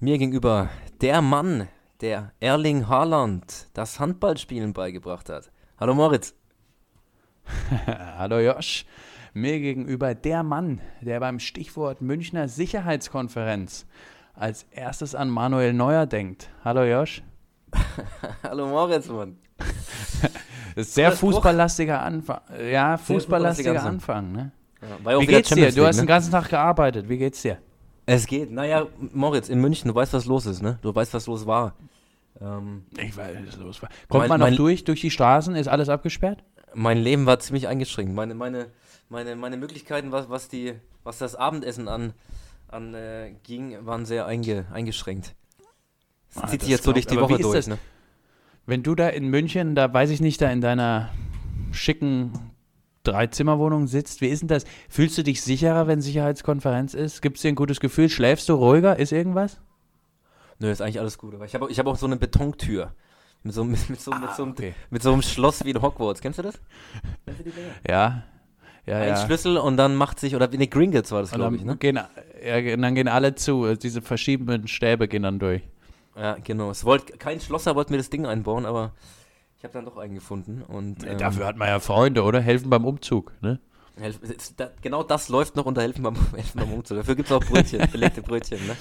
Mir 0.00 0.18
gegenüber 0.18 0.70
der 1.00 1.22
Mann, 1.22 1.68
der 2.00 2.32
Erling 2.40 2.88
Haaland 2.88 3.68
das 3.74 4.00
Handballspielen 4.00 4.72
beigebracht 4.72 5.28
hat. 5.28 5.52
Hallo 5.78 5.94
Moritz. 5.94 6.34
Hallo 7.86 8.40
Josh. 8.40 8.86
Mir 9.34 9.60
gegenüber 9.60 10.14
der 10.16 10.42
Mann, 10.42 10.80
der 11.00 11.20
beim 11.20 11.38
Stichwort 11.38 12.02
Münchner 12.02 12.48
Sicherheitskonferenz 12.48 13.86
als 14.34 14.64
erstes 14.72 15.14
an 15.14 15.30
Manuel 15.30 15.72
Neuer 15.72 16.06
denkt. 16.06 16.50
Hallo 16.64 16.82
Josh. 16.84 17.22
Hallo 18.42 18.66
Moritz, 18.66 19.08
Mann. 19.08 19.38
Das 19.58 20.30
ist 20.88 20.94
sehr 20.94 21.12
fußballlastiger 21.12 22.02
Anfang. 22.02 22.40
Ja, 22.68 22.96
fußballlastiger 22.96 23.80
Anfang, 23.84 24.32
ne? 24.32 24.50
Ja, 25.04 25.20
Wie 25.20 25.26
geht's 25.26 25.50
dir? 25.50 25.70
Du 25.70 25.86
hast 25.86 25.96
ne? 25.96 26.02
den 26.02 26.08
ganzen 26.08 26.32
Tag 26.32 26.48
gearbeitet. 26.48 27.08
Wie 27.08 27.16
geht's 27.16 27.42
dir? 27.42 27.58
Es 28.06 28.26
geht. 28.26 28.50
Naja, 28.50 28.86
Moritz, 29.12 29.48
in 29.48 29.60
München, 29.60 29.88
du 29.88 29.94
weißt, 29.94 30.12
was 30.12 30.26
los 30.26 30.46
ist, 30.46 30.62
ne? 30.62 30.78
Du 30.82 30.94
weißt, 30.94 31.14
was 31.14 31.26
los 31.26 31.46
war. 31.46 31.74
Ähm, 32.40 32.84
ich 32.98 33.16
weiß, 33.16 33.36
was 33.46 33.56
los 33.56 33.82
war. 33.82 33.88
Kommt 34.08 34.22
mein, 34.22 34.28
man 34.28 34.40
noch 34.40 34.46
mein, 34.48 34.56
durch, 34.56 34.84
durch 34.84 35.00
die 35.00 35.10
Straßen? 35.10 35.56
Ist 35.56 35.68
alles 35.68 35.88
abgesperrt? 35.88 36.44
Mein 36.74 36.98
Leben 36.98 37.26
war 37.26 37.38
ziemlich 37.38 37.68
eingeschränkt. 37.68 38.12
Meine, 38.14 38.34
meine, 38.34 38.66
meine, 39.08 39.36
meine 39.36 39.56
Möglichkeiten, 39.56 40.12
was, 40.12 40.28
was, 40.28 40.48
die, 40.48 40.74
was 41.02 41.18
das 41.18 41.34
Abendessen 41.34 41.88
an, 41.88 42.12
an 42.68 42.94
äh, 42.94 43.34
ging, 43.42 43.86
waren 43.86 44.04
sehr 44.04 44.26
einge, 44.26 44.66
eingeschränkt. 44.72 45.34
Das 46.34 46.44
ah, 46.44 46.46
zieht 46.48 46.62
sich 46.62 46.70
jetzt 46.70 46.84
so 46.84 46.92
durch 46.92 47.06
die 47.06 47.20
Woche 47.20 47.38
durch, 47.38 47.66
ne? 47.68 47.78
Wenn 48.66 48.82
du 48.82 48.94
da 48.94 49.08
in 49.08 49.28
München, 49.28 49.74
da 49.74 49.92
weiß 49.92 50.10
ich 50.10 50.20
nicht, 50.20 50.40
da 50.40 50.50
in 50.50 50.62
deiner 50.62 51.10
schicken 51.70 52.32
Dreizimmerwohnung 53.04 53.86
sitzt, 53.86 54.20
wie 54.20 54.28
ist 54.28 54.40
denn 54.40 54.48
das? 54.48 54.64
Fühlst 54.88 55.16
du 55.16 55.22
dich 55.22 55.42
sicherer, 55.42 55.86
wenn 55.86 56.00
Sicherheitskonferenz 56.00 56.94
ist? 56.94 57.22
Gibt 57.22 57.36
es 57.36 57.42
dir 57.42 57.48
ein 57.48 57.54
gutes 57.54 57.80
Gefühl? 57.80 58.08
Schläfst 58.08 58.48
du 58.48 58.54
ruhiger? 58.54 58.98
Ist 58.98 59.12
irgendwas? 59.12 59.60
Nö, 60.58 60.70
ist 60.70 60.80
eigentlich 60.80 61.00
alles 61.00 61.18
gut. 61.18 61.34
Aber 61.34 61.44
ich 61.44 61.54
habe 61.54 61.70
ich 61.70 61.78
hab 61.78 61.86
auch 61.86 61.96
so 61.96 62.06
eine 62.06 62.16
Betontür. 62.16 62.92
Mit 63.42 63.54
so, 63.54 63.62
mit, 63.62 63.90
mit, 63.90 64.00
so, 64.00 64.10
ah, 64.10 64.18
mit, 64.18 64.34
so, 64.34 64.44
okay. 64.44 64.74
mit 64.88 65.02
so 65.02 65.12
einem 65.12 65.20
Schloss 65.20 65.64
wie 65.64 65.70
in 65.70 65.82
Hogwarts. 65.82 66.20
Kennst 66.20 66.38
du 66.38 66.42
das? 66.42 66.58
Kennst 67.26 67.40
du 67.40 67.44
die 67.44 67.52
Ja. 67.90 68.24
Ja, 68.86 68.98
Ein 68.98 69.08
ja. 69.08 69.16
Schlüssel 69.16 69.56
und 69.56 69.78
dann 69.78 69.96
macht 69.96 70.20
sich, 70.20 70.36
oder 70.36 70.52
in 70.52 70.60
die 70.60 70.68
Gringotts 70.68 71.10
war 71.10 71.22
das, 71.22 71.30
glaube 71.30 71.56
ich, 71.56 71.64
ne? 71.64 71.76
Gehen, 71.76 71.98
ja, 72.44 72.76
dann 72.76 72.94
gehen 72.94 73.08
alle 73.08 73.34
zu. 73.34 73.76
Diese 73.76 74.02
verschiedenen 74.02 74.68
Stäbe 74.68 75.08
gehen 75.08 75.22
dann 75.22 75.38
durch. 75.38 75.62
Ja, 76.16 76.36
genau. 76.42 76.70
Es 76.70 76.84
wollt, 76.84 77.18
kein 77.18 77.40
Schlosser 77.40 77.74
wollte 77.74 77.92
mir 77.92 77.96
das 77.96 78.10
Ding 78.10 78.26
einbauen, 78.26 78.66
aber 78.66 78.92
ich 79.64 79.66
habe 79.74 79.82
dann 79.82 79.86
doch 79.86 79.96
einen 79.96 80.14
gefunden. 80.14 80.60
Und, 80.60 81.02
nee, 81.02 81.08
ähm, 81.08 81.18
dafür 81.18 81.46
hat 81.46 81.56
man 81.56 81.68
ja 81.68 81.80
Freunde, 81.80 82.22
oder? 82.22 82.38
Helfen 82.38 82.68
beim 82.68 82.84
Umzug, 82.84 83.32
ne? 83.40 83.60
genau 84.82 85.02
das 85.02 85.30
läuft 85.30 85.56
noch 85.56 85.64
unter 85.64 85.80
Helfen 85.80 86.02
beim, 86.02 86.16
Helfen 86.34 86.60
beim 86.60 86.70
Umzug. 86.70 86.98
Dafür 86.98 87.14
gibt 87.14 87.30
es 87.30 87.32
auch 87.34 87.42
Brötchen, 87.42 87.80
belegte 87.92 88.20
Brötchen, 88.20 88.58
ne? 88.66 88.76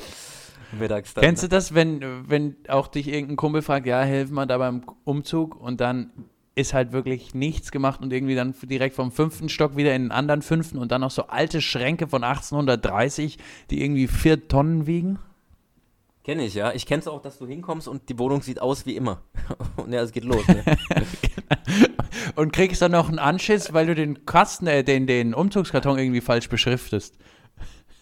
Mittags 0.77 1.13
dann, 1.13 1.23
Kennst 1.23 1.43
ne? 1.43 1.47
du 1.47 1.55
das, 1.55 1.73
wenn, 1.73 2.29
wenn 2.29 2.57
auch 2.67 2.87
dich 2.87 3.07
irgendein 3.07 3.37
Kumpel 3.37 3.61
fragt, 3.61 3.85
ja, 3.85 4.01
helfen 4.01 4.33
wir 4.33 4.45
da 4.45 4.57
beim 4.57 4.83
Umzug 5.05 5.55
und 5.55 5.79
dann 5.79 6.11
ist 6.55 6.73
halt 6.73 6.91
wirklich 6.91 7.33
nichts 7.33 7.71
gemacht 7.71 8.01
und 8.01 8.11
irgendwie 8.11 8.35
dann 8.35 8.53
direkt 8.63 8.95
vom 8.95 9.13
fünften 9.13 9.47
Stock 9.47 9.77
wieder 9.77 9.95
in 9.95 10.01
den 10.01 10.11
anderen 10.11 10.41
fünften 10.41 10.79
und 10.79 10.91
dann 10.91 10.99
noch 10.99 11.11
so 11.11 11.27
alte 11.27 11.61
Schränke 11.61 12.07
von 12.09 12.25
1830, 12.25 13.37
die 13.69 13.81
irgendwie 13.81 14.07
vier 14.07 14.49
Tonnen 14.49 14.85
wiegen? 14.85 15.19
Kenne 16.23 16.45
ich, 16.45 16.53
ja. 16.53 16.71
Ich 16.71 16.85
kenne 16.85 17.01
es 17.01 17.07
auch, 17.07 17.21
dass 17.21 17.37
du 17.37 17.45
hinkommst 17.45 17.87
und 17.87 18.07
die 18.07 18.17
Wohnung 18.17 18.41
sieht 18.41 18.61
aus 18.61 18.85
wie 18.85 18.95
immer. 18.95 19.21
und 19.75 19.91
ja, 19.91 20.01
es 20.01 20.11
geht 20.11 20.23
los. 20.23 20.47
Ne? 20.47 20.63
und 22.35 22.53
kriegst 22.53 22.81
dann 22.81 22.93
noch 22.93 23.09
einen 23.09 23.19
Anschiss, 23.19 23.73
weil 23.73 23.87
du 23.87 23.95
den 23.95 24.25
Kasten, 24.25 24.67
äh, 24.67 24.83
den, 24.83 25.05
den 25.05 25.33
Umzugskarton 25.33 25.99
irgendwie 25.99 26.21
falsch 26.21 26.47
beschriftest. 26.47 27.17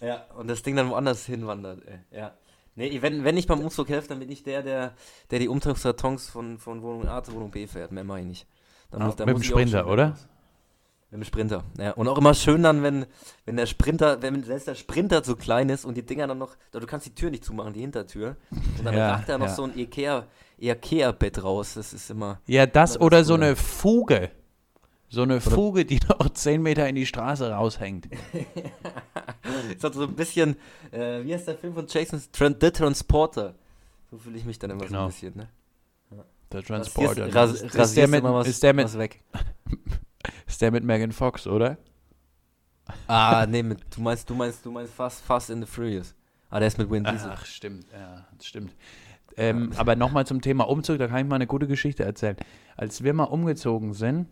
Ja, 0.02 0.26
und 0.38 0.48
das 0.48 0.62
Ding 0.62 0.76
dann 0.76 0.90
woanders 0.90 1.26
hinwandert. 1.26 1.84
Ey. 1.88 2.20
Ja. 2.20 2.34
Nee, 2.76 3.02
wenn, 3.02 3.24
wenn 3.24 3.38
ich 3.38 3.48
beim 3.48 3.60
Umzug 3.60 3.90
helfe, 3.90 4.10
dann 4.10 4.20
bin 4.20 4.32
ich 4.32 4.44
der, 4.44 4.62
der, 4.62 4.94
der 5.30 5.40
die 5.40 5.48
Umzugskartons 5.48 6.30
von, 6.30 6.58
von 6.60 6.82
Wohnung 6.84 7.08
A 7.08 7.24
zu 7.24 7.34
Wohnung 7.34 7.52
B 7.52 7.68
fährt. 7.68 7.92
Mehr 7.92 8.04
mache 8.04 8.20
ich 8.20 8.26
nicht. 8.26 8.48
Dann 8.92 9.04
muss, 9.04 9.16
dann 9.16 9.28
mit 9.28 9.38
dem 9.38 9.44
Sprinter, 9.44 9.88
oder? 9.88 10.10
Raus. 10.10 10.28
Mit 11.12 11.20
dem 11.20 11.24
Sprinter. 11.26 11.66
Ja, 11.78 11.92
und 11.92 12.08
auch 12.08 12.18
immer 12.18 12.34
schön 12.34 12.64
dann, 12.64 12.84
wenn, 12.84 13.06
wenn 13.46 13.58
der 13.58 13.66
Sprinter, 13.66 14.22
wenn 14.22 14.44
selbst 14.44 14.68
der 14.70 14.76
Sprinter 14.76 15.24
zu 15.24 15.36
klein 15.36 15.68
ist 15.68 15.84
und 15.84 15.98
die 15.98 16.06
Dinger 16.06 16.26
dann 16.26 16.38
noch, 16.38 16.56
du 16.72 16.80
kannst 16.86 17.06
die 17.06 17.14
Tür 17.14 17.30
nicht 17.30 17.44
zumachen, 17.44 17.74
die 17.74 17.82
Hintertür. 17.82 18.38
Und 18.50 18.86
dann 18.86 18.96
ja, 18.96 19.16
ragt 19.16 19.28
da 19.28 19.38
noch 19.38 19.48
ja. 19.48 19.54
so 19.54 19.64
ein 19.64 19.78
Ikea, 19.78 20.26
Ikea-Bett 20.58 21.44
raus. 21.44 21.74
Das 21.74 21.92
ist 21.92 22.10
immer. 22.10 22.40
Ja, 22.48 22.66
das 22.66 23.00
oder 23.00 23.20
das 23.20 23.28
so 23.28 23.34
eine 23.34 23.58
Fuge. 23.58 24.32
So 25.10 25.24
eine 25.24 25.42
Fuge, 25.42 25.84
die 25.84 26.00
noch 26.08 26.30
10 26.30 26.62
Meter 26.62 26.88
in 26.88 26.96
die 26.96 27.06
Straße 27.06 27.52
raushängt. 27.52 28.08
ist 29.76 29.84
halt 29.84 29.94
so 29.94 30.04
ein 30.04 30.16
bisschen, 30.16 30.56
äh, 30.92 31.26
wie 31.26 31.34
heißt 31.34 31.46
der 31.46 31.58
Film 31.58 31.74
von 31.74 31.88
Jason? 31.90 32.22
The 32.32 32.72
Transporter. 32.72 33.56
So 34.10 34.18
fühle 34.18 34.38
ich 34.38 34.46
mich 34.46 34.58
dann 34.60 34.70
immer 34.70 34.86
genau. 34.86 35.10
so 35.10 35.28
ein 35.28 35.34
genau. 35.34 35.34
bisschen, 35.34 35.38
ne? 35.38 35.50
Der 36.54 36.64
Transporter. 36.64 37.34
Ras 37.34 37.62
ist, 37.62 37.76
ist, 37.76 37.98
der 37.98 38.08
mit, 38.08 38.24
was, 38.24 38.48
ist 38.48 38.64
der 38.64 38.74
mit, 38.74 38.98
weg. 38.98 39.22
Ist 40.51 40.62
der 40.62 40.69
mit 40.69 40.84
Megan 40.84 41.13
Fox, 41.13 41.47
oder? 41.47 41.78
Ah, 43.07 43.45
nee, 43.47 43.63
mit, 43.63 43.79
du 43.95 44.01
meinst, 44.01 44.29
du 44.29 44.35
meinst, 44.35 44.66
du 44.66 44.69
meinst 44.69 44.94
Fast, 44.94 45.23
Fast 45.23 45.50
in 45.50 45.62
the 45.62 45.66
Furious. 45.66 46.13
Ah, 46.50 46.59
der 46.59 46.67
ist 46.67 46.78
mit 46.78 46.91
Vin 46.91 47.06
Diesel. 47.06 47.31
Ach, 47.34 47.45
stimmt, 47.45 47.85
ja, 47.94 48.28
stimmt. 48.44 48.75
Ähm, 49.38 49.72
aber 49.78 49.95
nochmal 49.95 50.28
zum 50.28 50.41
Thema 50.41 50.67
Umzug, 50.67 50.97
da 50.97 51.07
kann 51.07 51.19
ich 51.19 51.25
mal 51.25 51.38
eine 51.38 51.47
gute 51.47 51.67
Geschichte 51.67 52.03
erzählen. 52.03 52.35
Als 52.75 53.01
wir 53.01 53.13
mal 53.13 53.23
umgezogen 53.23 53.94
sind, 53.94 54.28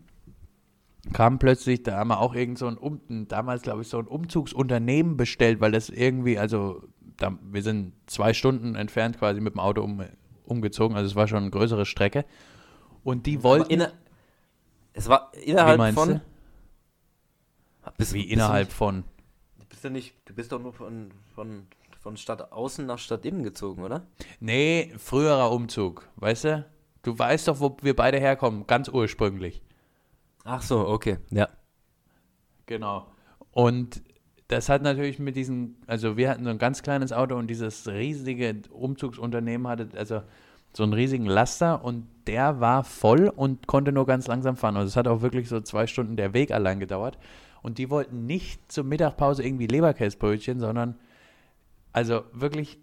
kam 1.14 1.38
plötzlich, 1.38 1.84
da 1.84 1.96
haben 1.96 2.08
wir 2.08 2.20
auch 2.20 2.34
irgend 2.34 2.58
so 2.58 2.66
ein, 2.66 2.76
um, 2.76 3.00
damals 3.26 3.62
glaube 3.62 3.80
ich, 3.80 3.88
so 3.88 3.98
ein 3.98 4.06
Umzugsunternehmen 4.06 5.16
bestellt, 5.16 5.62
weil 5.62 5.72
das 5.72 5.88
irgendwie, 5.88 6.38
also 6.38 6.82
da, 7.16 7.32
wir 7.50 7.62
sind 7.62 7.94
zwei 8.04 8.34
Stunden 8.34 8.74
entfernt 8.74 9.18
quasi 9.18 9.40
mit 9.40 9.54
dem 9.54 9.60
Auto 9.60 9.80
um, 9.80 10.04
umgezogen, 10.44 10.98
also 10.98 11.08
es 11.08 11.16
war 11.16 11.28
schon 11.28 11.38
eine 11.38 11.50
größere 11.50 11.86
Strecke. 11.86 12.26
Und 13.04 13.24
die 13.24 13.42
wollten. 13.42 13.86
Es 15.00 15.08
war 15.08 15.32
innerhalb 15.32 15.94
von. 15.94 16.08
Du? 16.08 17.90
Bist, 17.96 18.12
Wie 18.12 18.30
innerhalb 18.30 18.68
nicht, 18.68 18.76
von? 18.76 19.04
Du 19.58 19.64
bist 19.66 19.82
ja 19.82 19.88
nicht, 19.88 20.14
du 20.26 20.34
bist 20.34 20.52
doch 20.52 20.60
nur 20.60 20.74
von, 20.74 21.10
von, 21.34 21.66
von 22.00 22.18
Stadt 22.18 22.52
außen 22.52 22.84
nach 22.84 22.98
Stadt 22.98 23.24
innen 23.24 23.42
gezogen, 23.42 23.82
oder? 23.82 24.06
Nee, 24.40 24.92
früherer 24.98 25.52
Umzug, 25.52 26.06
weißt 26.16 26.44
du? 26.44 26.66
Du 27.00 27.18
weißt 27.18 27.48
doch, 27.48 27.60
wo 27.60 27.78
wir 27.80 27.96
beide 27.96 28.20
herkommen, 28.20 28.66
ganz 28.66 28.90
ursprünglich. 28.90 29.62
Ach 30.44 30.60
so, 30.60 30.86
okay, 30.86 31.16
ja. 31.30 31.48
Genau. 32.66 33.06
Und 33.52 34.02
das 34.48 34.68
hat 34.68 34.82
natürlich 34.82 35.18
mit 35.18 35.34
diesen, 35.34 35.78
also 35.86 36.18
wir 36.18 36.28
hatten 36.28 36.44
so 36.44 36.50
ein 36.50 36.58
ganz 36.58 36.82
kleines 36.82 37.10
Auto 37.14 37.36
und 37.36 37.46
dieses 37.46 37.88
riesige 37.88 38.60
Umzugsunternehmen 38.70 39.66
hatte, 39.66 39.88
also 39.96 40.20
so 40.76 40.82
einen 40.82 40.92
riesigen 40.92 41.24
Laster 41.24 41.82
und 41.82 42.06
der 42.30 42.60
war 42.60 42.84
voll 42.84 43.28
und 43.28 43.66
konnte 43.66 43.90
nur 43.90 44.06
ganz 44.06 44.28
langsam 44.28 44.56
fahren. 44.56 44.76
Also 44.76 44.86
es 44.86 44.96
hat 44.96 45.08
auch 45.08 45.20
wirklich 45.20 45.48
so 45.48 45.60
zwei 45.60 45.88
Stunden 45.88 46.16
der 46.16 46.32
Weg 46.32 46.52
allein 46.52 46.78
gedauert. 46.78 47.18
Und 47.60 47.78
die 47.78 47.90
wollten 47.90 48.24
nicht 48.24 48.70
zur 48.70 48.84
Mittagpause 48.84 49.42
irgendwie 49.42 49.66
Leberkäsebrötchen, 49.66 50.60
sondern 50.60 50.94
also 51.92 52.22
wirklich 52.32 52.78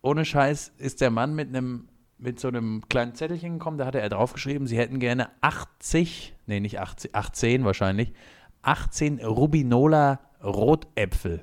ohne 0.00 0.24
Scheiß 0.24 0.72
ist 0.78 1.02
der 1.02 1.10
Mann 1.10 1.34
mit 1.34 1.48
einem 1.48 1.88
mit 2.20 2.40
so 2.40 2.48
einem 2.48 2.82
kleinen 2.88 3.14
Zettelchen 3.14 3.58
gekommen, 3.58 3.78
da 3.78 3.86
hatte 3.86 4.00
er 4.00 4.08
draufgeschrieben, 4.08 4.66
sie 4.66 4.76
hätten 4.76 4.98
gerne 4.98 5.28
80, 5.40 6.34
nee, 6.46 6.58
nicht 6.58 6.80
80, 6.80 7.14
18 7.14 7.64
wahrscheinlich, 7.64 8.12
18 8.62 9.20
Rubinola 9.24 10.18
Rotäpfel. 10.42 11.42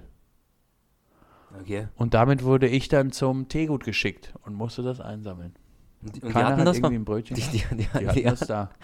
Okay. 1.62 1.88
Und 1.96 2.14
damit 2.14 2.44
wurde 2.44 2.68
ich 2.68 2.90
dann 2.90 3.14
zum 3.14 3.48
Teegut 3.48 3.86
geschickt 3.86 4.34
und 4.44 4.56
musste 4.56 4.82
das 4.82 5.00
einsammeln. 5.00 5.54
Und 6.06 6.16
die, 6.16 6.22
und 6.22 6.30
die 6.30 6.44
hatten 6.44 6.66
das 6.66 6.78
irgendwie 6.78 6.96
ein 6.96 7.06
Brötchen. 7.06 7.36
Die, 7.36 7.42
die, 7.42 7.64
die, 7.72 7.76
die 7.76 8.08
hatten 8.08 8.24
das 8.24 8.40
da. 8.42 8.70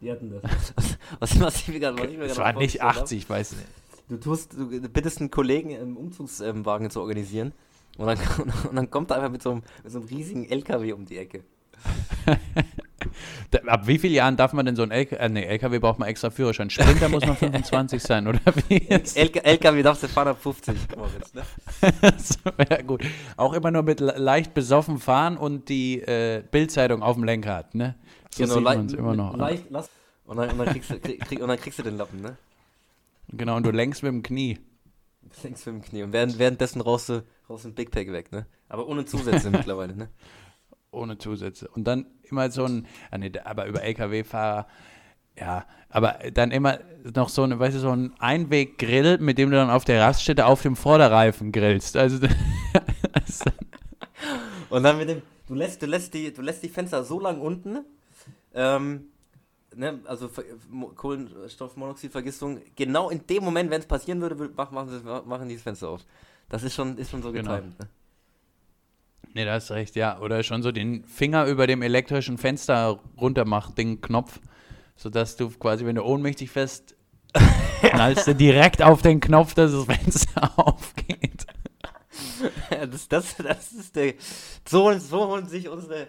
Die 0.00 0.10
hatten 0.10 0.30
das. 0.30 0.42
Was, 1.18 1.40
was, 1.40 1.56
ich 1.56 1.68
mir 1.68 1.80
gerade 1.80 2.02
Es 2.24 2.36
war 2.36 2.52
nicht 2.52 2.82
80, 2.82 3.18
ich 3.18 3.30
weiß 3.30 3.52
nicht. 3.52 3.66
Du 4.10 4.18
tust, 4.18 4.52
du 4.52 4.66
bittest 4.88 5.20
einen 5.20 5.30
Kollegen 5.30 5.70
im 5.70 5.96
Umzugswagen 5.96 6.90
zu 6.90 7.00
organisieren 7.00 7.52
und 7.96 8.06
dann, 8.08 8.18
und 8.68 8.76
dann 8.76 8.90
kommt 8.90 9.10
er 9.10 9.16
einfach 9.16 9.30
mit 9.30 9.42
so, 9.42 9.52
einem, 9.52 9.62
mit 9.82 9.92
so 9.92 10.00
einem 10.00 10.08
riesigen 10.08 10.44
LKW 10.44 10.92
um 10.92 11.06
die 11.06 11.16
Ecke. 11.16 11.44
Ab 13.66 13.86
wie 13.86 13.98
vielen 13.98 14.14
Jahren 14.14 14.36
darf 14.36 14.52
man 14.52 14.66
denn 14.66 14.76
so 14.76 14.82
ein 14.82 14.90
LKW, 14.90 15.16
äh, 15.16 15.28
nee, 15.28 15.44
LKW 15.44 15.78
braucht 15.78 15.98
man 15.98 16.08
extra 16.08 16.30
Führerschein. 16.30 16.70
Sprinter 16.70 17.08
muss 17.08 17.26
man 17.26 17.36
25 17.36 18.02
sein, 18.02 18.26
oder 18.26 18.40
wie? 18.68 18.86
LK, 18.88 19.44
LKW 19.44 19.82
darfst 19.82 20.02
du 20.02 20.08
fahren 20.08 20.28
ab 20.28 20.42
50, 20.42 20.76
Moritz, 20.96 21.34
ne? 21.34 21.42
so, 22.18 22.36
ja, 22.70 22.82
gut. 22.82 23.04
Auch 23.36 23.52
immer 23.52 23.70
nur 23.70 23.82
mit 23.82 24.00
leicht 24.00 24.54
besoffen 24.54 24.98
fahren 24.98 25.36
und 25.36 25.68
die 25.68 26.00
äh, 26.00 26.42
Bildzeitung 26.50 27.02
auf 27.02 27.16
dem 27.16 27.24
Lenkrad, 27.24 27.74
ne? 27.74 27.94
So 28.30 28.44
genau, 28.44 28.58
leicht, 28.58 28.92
immer 28.92 29.14
noch. 29.14 29.36
Leicht, 29.36 29.64
lass, 29.70 29.88
und, 30.26 30.36
dann, 30.38 30.50
und, 30.50 30.58
dann 30.58 30.68
kriegst 30.68 30.90
du, 30.90 30.98
krieg, 30.98 31.40
und 31.40 31.48
dann 31.48 31.58
kriegst 31.58 31.78
du 31.78 31.82
den 31.82 31.96
Lappen, 31.96 32.20
ne? 32.20 32.36
Genau, 33.28 33.56
und 33.56 33.64
du 33.64 33.70
lenkst 33.70 34.02
mit 34.02 34.12
dem 34.12 34.22
Knie. 34.22 34.58
Lenkst 35.42 35.66
mit 35.66 35.76
dem 35.76 35.82
Knie. 35.82 36.02
Und 36.02 36.12
während, 36.12 36.38
währenddessen 36.38 36.80
raus 36.80 37.10
raus 37.48 37.64
ein 37.64 37.74
Big 37.74 37.90
Pack 37.90 38.10
weg, 38.12 38.32
ne? 38.32 38.46
Aber 38.68 38.88
ohne 38.88 39.04
Zusätze 39.04 39.50
mittlerweile, 39.52 39.94
ne? 39.94 40.08
Ohne 40.94 41.18
Zusätze. 41.18 41.68
Und 41.68 41.84
dann 41.84 42.06
immer 42.22 42.50
so 42.50 42.64
ein, 42.64 42.86
ah 43.10 43.18
aber 43.44 43.66
über 43.66 43.82
LKW-Fahrer, 43.82 44.66
ja, 45.38 45.66
aber 45.88 46.18
dann 46.32 46.50
immer 46.50 46.78
noch 47.14 47.28
so 47.28 47.42
ein, 47.42 47.58
weißt 47.58 47.76
du, 47.76 47.80
so 47.80 47.90
ein 47.90 48.14
Einweggrill, 48.18 49.18
mit 49.18 49.38
dem 49.38 49.50
du 49.50 49.56
dann 49.56 49.70
auf 49.70 49.84
der 49.84 50.00
Raststätte 50.00 50.46
auf 50.46 50.62
dem 50.62 50.76
Vorderreifen 50.76 51.52
grillst. 51.52 51.96
Also, 51.96 52.24
Und 54.70 54.82
dann 54.82 54.98
mit 54.98 55.08
dem, 55.08 55.22
du 55.46 55.54
lässt, 55.54 55.82
du 55.82 55.86
lässt, 55.86 56.14
die, 56.14 56.32
du 56.32 56.42
lässt 56.42 56.62
die 56.62 56.68
Fenster 56.68 57.04
so 57.04 57.20
lang 57.20 57.40
unten, 57.40 57.84
ähm, 58.54 59.06
ne, 59.74 60.00
also 60.04 60.30
Kohlenstoffmonoxidvergiftung, 60.94 62.60
genau 62.76 63.10
in 63.10 63.26
dem 63.26 63.44
Moment, 63.44 63.70
wenn 63.70 63.80
es 63.80 63.86
passieren 63.86 64.20
würde, 64.20 64.50
machen, 64.56 65.02
machen 65.26 65.48
die 65.48 65.54
das 65.54 65.62
Fenster 65.62 65.88
auf. 65.88 66.02
Das 66.48 66.62
ist 66.62 66.74
schon, 66.74 66.98
ist 66.98 67.10
schon 67.10 67.22
so 67.22 67.32
genau. 67.32 67.56
getimt. 67.56 67.78
Ne? 67.78 67.88
Nee, 69.34 69.44
da 69.44 69.54
hast 69.54 69.70
recht, 69.72 69.96
ja. 69.96 70.20
Oder 70.20 70.42
schon 70.42 70.62
so 70.62 70.72
den 70.72 71.04
Finger 71.04 71.46
über 71.46 71.66
dem 71.66 71.82
elektrischen 71.82 72.38
Fenster 72.38 73.00
runter 73.20 73.44
macht, 73.44 73.76
den 73.78 74.00
Knopf, 74.00 74.40
sodass 74.96 75.36
du 75.36 75.50
quasi, 75.50 75.84
wenn 75.84 75.96
du 75.96 76.04
ohnmächtig 76.04 76.50
fest 76.50 76.96
knallst 77.82 78.28
du 78.28 78.34
direkt 78.34 78.80
auf 78.80 79.02
den 79.02 79.20
Knopf, 79.20 79.54
dass 79.54 79.72
das 79.72 79.84
Fenster 79.84 80.52
aufgeht. 80.56 81.46
das, 82.70 83.08
das, 83.08 83.36
das 83.36 83.72
ist 83.72 83.96
der. 83.96 84.14
So, 84.68 84.92
so 84.98 85.26
holen 85.28 85.46
sich 85.46 85.68
unsere 85.68 86.06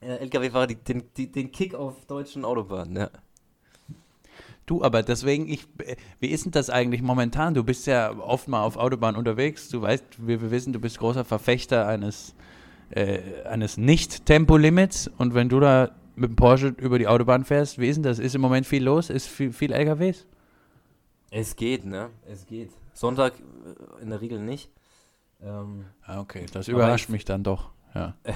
äh, 0.00 0.16
LKW-Fahrer 0.18 0.68
den, 0.68 1.04
den 1.16 1.50
Kick 1.50 1.74
auf 1.74 2.06
deutschen 2.06 2.44
Autobahnen, 2.44 2.96
ja. 2.96 3.10
Du, 4.70 4.84
aber 4.84 5.02
deswegen, 5.02 5.48
ich, 5.48 5.66
wie 6.20 6.28
ist 6.28 6.44
denn 6.44 6.52
das 6.52 6.70
eigentlich 6.70 7.02
momentan? 7.02 7.54
Du 7.54 7.64
bist 7.64 7.88
ja 7.88 8.16
oft 8.16 8.46
mal 8.46 8.62
auf 8.62 8.76
Autobahn 8.76 9.16
unterwegs. 9.16 9.68
Du 9.68 9.82
weißt, 9.82 10.28
wir, 10.28 10.40
wir 10.40 10.52
wissen, 10.52 10.72
du 10.72 10.78
bist 10.78 11.00
großer 11.00 11.24
Verfechter 11.24 11.88
eines, 11.88 12.36
äh, 12.90 13.18
eines 13.46 13.78
Nicht-Tempolimits. 13.78 15.10
Und 15.18 15.34
wenn 15.34 15.48
du 15.48 15.58
da 15.58 15.90
mit 16.14 16.30
dem 16.30 16.36
Porsche 16.36 16.68
über 16.68 17.00
die 17.00 17.08
Autobahn 17.08 17.44
fährst, 17.44 17.80
wie 17.80 17.88
ist 17.88 17.96
denn 17.96 18.04
das? 18.04 18.20
Ist 18.20 18.36
im 18.36 18.40
Moment 18.40 18.64
viel 18.64 18.84
los? 18.84 19.10
Ist 19.10 19.26
viel, 19.26 19.52
viel 19.52 19.72
LKWs? 19.72 20.24
Es 21.32 21.56
geht, 21.56 21.84
ne? 21.84 22.10
Es 22.30 22.46
geht. 22.46 22.70
Sonntag 22.92 23.32
äh, 23.40 24.02
in 24.02 24.10
der 24.10 24.20
Regel 24.20 24.38
nicht. 24.38 24.70
Ähm, 25.42 25.86
ah, 26.04 26.20
okay, 26.20 26.46
das 26.52 26.68
überrascht 26.68 27.08
mich 27.08 27.24
dann 27.24 27.42
doch, 27.42 27.72
ja. 27.92 28.14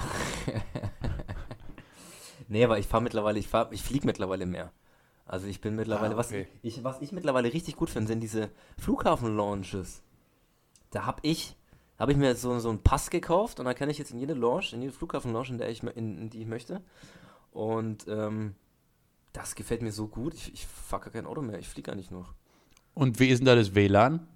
nee, 2.49 2.65
aber 2.65 2.81
ich 2.81 2.89
fahre 2.89 3.05
mittlerweile, 3.05 3.39
ich, 3.39 3.47
fahr, 3.47 3.69
ich 3.71 3.83
fliege 3.83 4.05
mittlerweile 4.05 4.47
mehr. 4.47 4.73
Also 5.27 5.47
ich 5.47 5.61
bin 5.61 5.75
mittlerweile, 5.75 6.17
ah, 6.17 6.19
okay. 6.19 6.47
was, 6.53 6.59
ich, 6.63 6.85
was 6.85 7.01
ich 7.01 7.13
mittlerweile 7.13 7.53
richtig 7.53 7.77
gut 7.77 7.91
finde, 7.91 8.09
sind 8.09 8.21
diese 8.21 8.51
Flughafen-Launches. 8.79 10.03
Da 10.91 11.07
habe 11.07 11.21
ich, 11.23 11.57
habe 11.99 12.13
ich 12.13 12.19
mir 12.19 12.35
so, 12.37 12.59
so 12.59 12.69
einen 12.69 12.83
Pass 12.83 13.09
gekauft 13.11 13.59
und 13.59 13.65
da 13.65 13.75
kann 13.75 13.89
ich 13.89 13.99
jetzt 13.99 14.11
in 14.11 14.19
jede 14.19 14.35
Launch, 14.35 14.73
in 14.73 14.83
jede 14.83 14.93
Flughafen-Launch, 14.93 15.51
in, 15.51 15.61
in, 15.61 16.19
in 16.19 16.31
die 16.31 16.43
ich 16.43 16.47
möchte. 16.47 16.83
Und 17.53 18.07
ähm, 18.09 18.55
das 19.33 19.55
gefällt 19.55 19.83
mir 19.83 19.93
so 19.93 20.09
gut. 20.09 20.35
Ich, 20.35 20.53
ich 20.53 20.67
fahre 20.67 21.05
gar 21.05 21.13
kein 21.13 21.27
Auto 21.27 21.41
mehr, 21.41 21.59
ich 21.59 21.69
fliege 21.69 21.91
eigentlich 21.91 22.11
noch. 22.11 22.35
Und 22.93 23.19
wie 23.19 23.29
ist 23.29 23.39
denn 23.39 23.47
da 23.47 23.55
das 23.55 23.75
WLAN? 23.75 24.27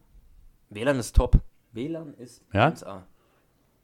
WLAN 0.71 0.99
ist 0.99 1.15
top. 1.15 1.39
WLAN 1.73 2.15
ist 2.15 2.43
ja? 2.53 2.69
1A. 2.69 3.03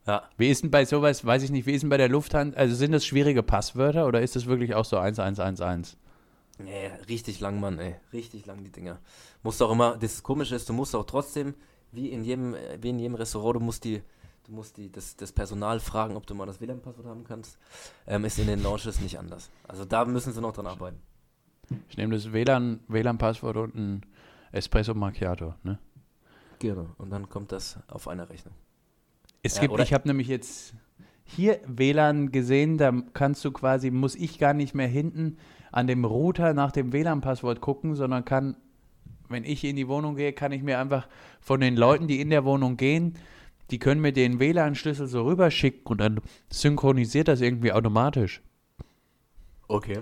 Ja. 0.07 0.29
Wie 0.37 0.49
ist 0.49 0.63
denn 0.63 0.71
bei 0.71 0.85
sowas, 0.85 1.25
weiß 1.25 1.43
ich 1.43 1.51
nicht, 1.51 1.65
wie 1.65 1.73
ist 1.73 1.81
denn 1.81 1.89
bei 1.89 1.97
der 1.97 2.09
Lufthansa, 2.09 2.57
also 2.57 2.75
sind 2.75 2.91
das 2.91 3.05
schwierige 3.05 3.41
Passwörter 3.41 4.05
oder 4.05 4.21
ist 4.21 4.35
das 4.35 4.45
wirklich 4.45 4.75
auch 4.75 4.85
so 4.85 4.97
1111? 4.97 5.97
Nee, 6.57 6.87
richtig 7.09 7.39
lang, 7.39 7.59
Mann, 7.59 7.79
ey. 7.79 7.95
Richtig 8.13 8.45
lang, 8.45 8.63
die 8.63 8.71
Dinger. 8.71 8.99
Musst 9.43 9.61
auch 9.61 9.71
immer, 9.71 9.97
das 9.97 10.23
Komische 10.23 10.55
ist, 10.55 10.69
du 10.69 10.73
musst 10.73 10.95
auch 10.95 11.05
trotzdem, 11.05 11.53
wie 11.91 12.09
in 12.09 12.23
jedem, 12.23 12.55
wie 12.79 12.89
in 12.89 12.99
jedem 12.99 13.15
Restaurant, 13.15 13.57
du 13.57 13.59
musst 13.59 13.83
die, 13.83 14.01
du 14.45 14.53
musst 14.53 14.77
die, 14.77 14.91
das, 14.91 15.15
das 15.15 15.31
Personal 15.31 15.79
fragen, 15.79 16.15
ob 16.15 16.25
du 16.25 16.35
mal 16.35 16.45
das 16.45 16.61
WLAN-Passwort 16.61 17.07
haben 17.07 17.23
kannst. 17.25 17.57
Ähm, 18.07 18.23
ist 18.25 18.39
in 18.39 18.47
den 18.47 18.63
Launches 18.63 19.01
nicht 19.01 19.19
anders. 19.19 19.49
Also 19.67 19.85
da 19.85 20.05
müssen 20.05 20.33
sie 20.33 20.41
noch 20.41 20.53
dran 20.53 20.67
arbeiten. 20.67 20.99
Ich 21.89 21.97
nehme 21.97 22.15
das 22.15 22.31
WLAN, 22.31 22.79
WLAN-Passwort 22.87 23.57
und 23.57 23.75
ein 23.75 24.05
Espresso 24.51 24.93
Macchiato, 24.93 25.55
ne? 25.63 25.79
Genau, 26.59 26.87
und 26.97 27.09
dann 27.09 27.27
kommt 27.27 27.51
das 27.51 27.79
auf 27.87 28.07
einer 28.07 28.29
Rechnung. 28.29 28.53
Es 29.43 29.59
gibt, 29.59 29.77
ich 29.79 29.93
habe 29.93 30.07
nämlich 30.07 30.27
jetzt 30.27 30.73
hier 31.25 31.59
WLAN 31.67 32.31
gesehen, 32.31 32.77
da 32.77 32.93
kannst 33.13 33.43
du 33.43 33.51
quasi, 33.51 33.91
muss 33.91 34.15
ich 34.15 34.39
gar 34.39 34.53
nicht 34.53 34.73
mehr 34.73 34.87
hinten 34.87 35.37
an 35.75 35.87
dem 35.87 36.05
Router 36.05 36.53
nach 36.53 36.71
dem 36.71 36.93
WLAN-Passwort 36.93 37.59
gucken, 37.59 37.95
sondern 37.95 38.23
kann, 38.23 38.55
wenn 39.27 39.43
ich 39.43 39.65
in 39.65 39.75
die 39.75 39.89
Wohnung 39.89 40.15
gehe, 40.15 40.31
kann 40.31 40.53
ich 40.53 40.63
mir 40.63 40.79
einfach 40.79 41.09
von 41.41 41.59
den 41.59 41.75
Leuten, 41.75 42.07
die 42.07 42.21
in 42.21 42.29
der 42.29 42.45
Wohnung 42.45 42.77
gehen, 42.77 43.17
die 43.71 43.77
können 43.77 43.99
mir 43.99 44.13
den 44.13 44.39
WLAN-Schlüssel 44.39 45.07
so 45.07 45.23
rüberschicken 45.23 45.85
und 45.87 45.97
dann 45.97 46.21
synchronisiert 46.49 47.27
das 47.27 47.41
irgendwie 47.41 47.73
automatisch. 47.73 48.41
Okay. 49.67 49.99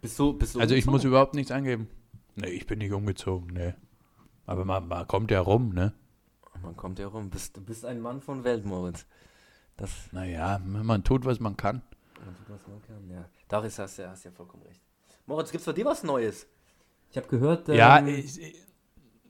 Bist 0.00 0.16
du, 0.20 0.34
bist 0.34 0.54
du 0.54 0.60
also 0.60 0.76
ich 0.76 0.86
muss 0.86 1.02
überhaupt 1.02 1.34
nichts 1.34 1.50
angeben. 1.50 1.88
Nee, 2.36 2.50
ich 2.50 2.68
bin 2.68 2.78
nicht 2.78 2.92
umgezogen, 2.92 3.52
nee. 3.54 3.74
Aber 4.46 4.64
man, 4.64 4.86
man 4.86 5.08
kommt 5.08 5.32
ja 5.32 5.40
rum, 5.40 5.70
ne? 5.70 5.94
Man 6.62 6.76
kommt 6.76 7.00
ja 7.00 7.08
rum. 7.08 7.28
Bist, 7.28 7.56
du 7.56 7.60
bist 7.60 7.84
ein 7.84 8.00
Mann 8.00 8.20
von 8.20 8.44
Welt, 8.44 8.64
Moritz. 8.64 9.04
Das 9.76 10.12
naja, 10.12 10.60
man 10.64 11.02
tut, 11.02 11.24
was 11.24 11.40
man 11.40 11.56
kann. 11.56 11.82
Man 12.24 12.36
tut, 12.36 12.50
was 12.50 12.68
man 12.68 12.80
kann, 12.82 13.10
ja. 13.10 13.24
Doch, 13.48 13.64
hast 13.64 13.98
du 13.98 14.02
ja, 14.02 14.10
hast 14.10 14.24
ja 14.24 14.30
vollkommen 14.30 14.62
recht. 14.62 14.80
Moritz, 15.26 15.50
gibt's 15.50 15.66
bei 15.66 15.72
dir 15.72 15.84
was 15.84 16.02
Neues? 16.02 16.46
Ich 17.10 17.16
habe 17.16 17.28
gehört. 17.28 17.68
Ähm, 17.68 17.74
ja, 17.76 18.06
ich, 18.06 18.54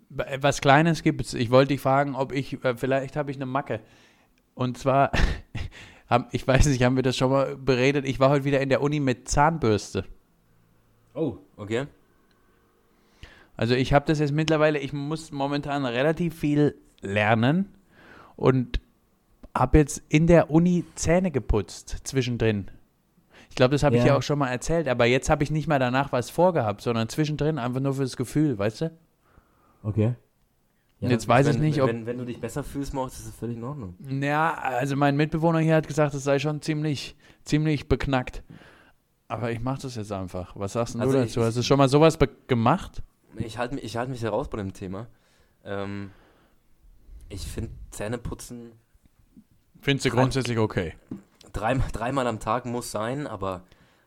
was 0.08 0.60
Kleines 0.60 1.02
gibt's. 1.02 1.34
Ich 1.34 1.50
wollte 1.50 1.68
dich 1.68 1.80
fragen, 1.80 2.14
ob 2.14 2.32
ich, 2.32 2.64
äh, 2.64 2.76
vielleicht 2.76 3.16
habe 3.16 3.30
ich 3.30 3.36
eine 3.36 3.46
Macke. 3.46 3.80
Und 4.54 4.78
zwar, 4.78 5.10
ich 6.32 6.46
weiß 6.46 6.66
nicht, 6.66 6.82
haben 6.82 6.96
wir 6.96 7.02
das 7.02 7.16
schon 7.16 7.30
mal 7.30 7.56
beredet? 7.56 8.06
Ich 8.06 8.20
war 8.20 8.30
heute 8.30 8.44
wieder 8.44 8.60
in 8.60 8.68
der 8.68 8.82
Uni 8.82 9.00
mit 9.00 9.28
Zahnbürste. 9.28 10.04
Oh, 11.14 11.38
okay. 11.56 11.86
Also 13.56 13.74
ich 13.74 13.92
habe 13.92 14.06
das 14.06 14.18
jetzt 14.18 14.32
mittlerweile, 14.32 14.78
ich 14.78 14.92
muss 14.92 15.30
momentan 15.30 15.84
relativ 15.84 16.38
viel 16.38 16.74
lernen 17.00 17.68
und 18.36 18.80
habe 19.54 19.78
jetzt 19.78 20.02
in 20.08 20.26
der 20.26 20.50
Uni 20.50 20.84
Zähne 20.94 21.30
geputzt 21.30 21.98
zwischendrin. 22.04 22.70
Ich 23.52 23.56
glaube, 23.56 23.72
das 23.72 23.82
habe 23.82 23.96
ja. 23.96 24.02
ich 24.02 24.08
ja 24.08 24.16
auch 24.16 24.22
schon 24.22 24.38
mal 24.38 24.48
erzählt, 24.48 24.88
aber 24.88 25.04
jetzt 25.04 25.28
habe 25.28 25.44
ich 25.44 25.50
nicht 25.50 25.68
mal 25.68 25.78
danach 25.78 26.10
was 26.10 26.30
vorgehabt, 26.30 26.80
sondern 26.80 27.10
zwischendrin 27.10 27.58
einfach 27.58 27.80
nur 27.80 27.92
fürs 27.92 28.16
Gefühl, 28.16 28.58
weißt 28.58 28.80
du? 28.80 28.90
Okay. 29.82 30.14
Ja, 31.00 31.10
jetzt 31.10 31.28
weiß 31.28 31.48
wenn, 31.48 31.56
ich 31.56 31.60
nicht, 31.60 31.82
ob. 31.82 31.88
Wenn, 31.90 32.06
wenn, 32.06 32.16
du 32.16 32.24
dich 32.24 32.40
besser 32.40 32.64
fühlst, 32.64 32.94
Maus, 32.94 33.12
ist 33.18 33.26
es 33.26 33.34
völlig 33.34 33.58
in 33.58 33.64
Ordnung. 33.64 33.94
Ja, 34.08 34.54
also 34.54 34.96
mein 34.96 35.18
Mitbewohner 35.18 35.58
hier 35.58 35.76
hat 35.76 35.86
gesagt, 35.86 36.14
es 36.14 36.24
sei 36.24 36.38
schon 36.38 36.62
ziemlich, 36.62 37.14
ziemlich 37.44 37.90
beknackt. 37.90 38.42
Aber 39.28 39.52
ich 39.52 39.60
mache 39.60 39.82
das 39.82 39.96
jetzt 39.96 40.12
einfach. 40.12 40.56
Was 40.56 40.72
sagst 40.72 40.96
also 40.96 41.12
du 41.12 41.18
dazu? 41.18 41.40
Ich, 41.40 41.46
Hast 41.46 41.58
du 41.58 41.62
schon 41.62 41.76
mal 41.76 41.90
sowas 41.90 42.18
gemacht? 42.46 43.02
Ich 43.36 43.58
halte 43.58 43.78
ich 43.80 43.98
halt 43.98 44.08
mich 44.08 44.22
heraus 44.22 44.48
bei 44.48 44.56
dem 44.56 44.72
Thema. 44.72 45.08
Ähm, 45.62 46.10
ich 47.28 47.42
finde 47.42 47.72
Zähneputzen. 47.90 48.72
Findest 49.82 50.06
du 50.06 50.10
grundsätzlich 50.10 50.56
okay? 50.56 50.94
Dreimal, 51.52 51.88
dreimal 51.92 52.26
am 52.26 52.40
Tag 52.40 52.66
muss 52.66 52.90
sein, 52.90 53.26
aber 53.26 53.62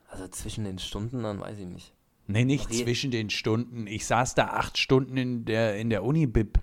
also 0.10 0.28
zwischen 0.28 0.64
den 0.64 0.80
Stunden, 0.80 1.24
dann 1.24 1.40
weiß 1.40 1.60
ich 1.60 1.66
nicht. 1.66 1.94
Nee, 2.28 2.46
nicht 2.46 2.68
Ach, 2.70 2.76
zwischen 2.76 3.12
den 3.12 3.30
Stunden. 3.30 3.88
Ich 3.88 4.06
saß 4.08 4.36
da 4.36 4.48
acht 4.48 4.78
Stunden 4.78 5.18
in 5.18 5.46
der, 5.46 5.78
in 5.78 5.90
der 5.90 6.04
Uni-Bib. 6.04 6.60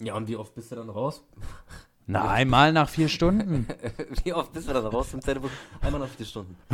Ja, 0.00 0.14
und 0.14 0.28
wie 0.28 0.36
oft 0.36 0.54
bist 0.54 0.70
du 0.70 0.76
dann 0.76 0.90
raus? 0.90 1.24
Na, 2.06 2.30
einmal 2.30 2.72
nach 2.72 2.88
vier 2.88 3.08
Stunden. 3.08 3.66
wie 4.24 4.32
oft 4.32 4.52
bist 4.52 4.68
du 4.68 4.72
dann 4.72 4.86
raus 4.86 5.10
zum 5.10 5.22
Zähneputzen? 5.22 5.56
Einmal 5.80 6.00
nach 6.00 6.08
vier 6.08 6.26
Stunden. 6.26 6.56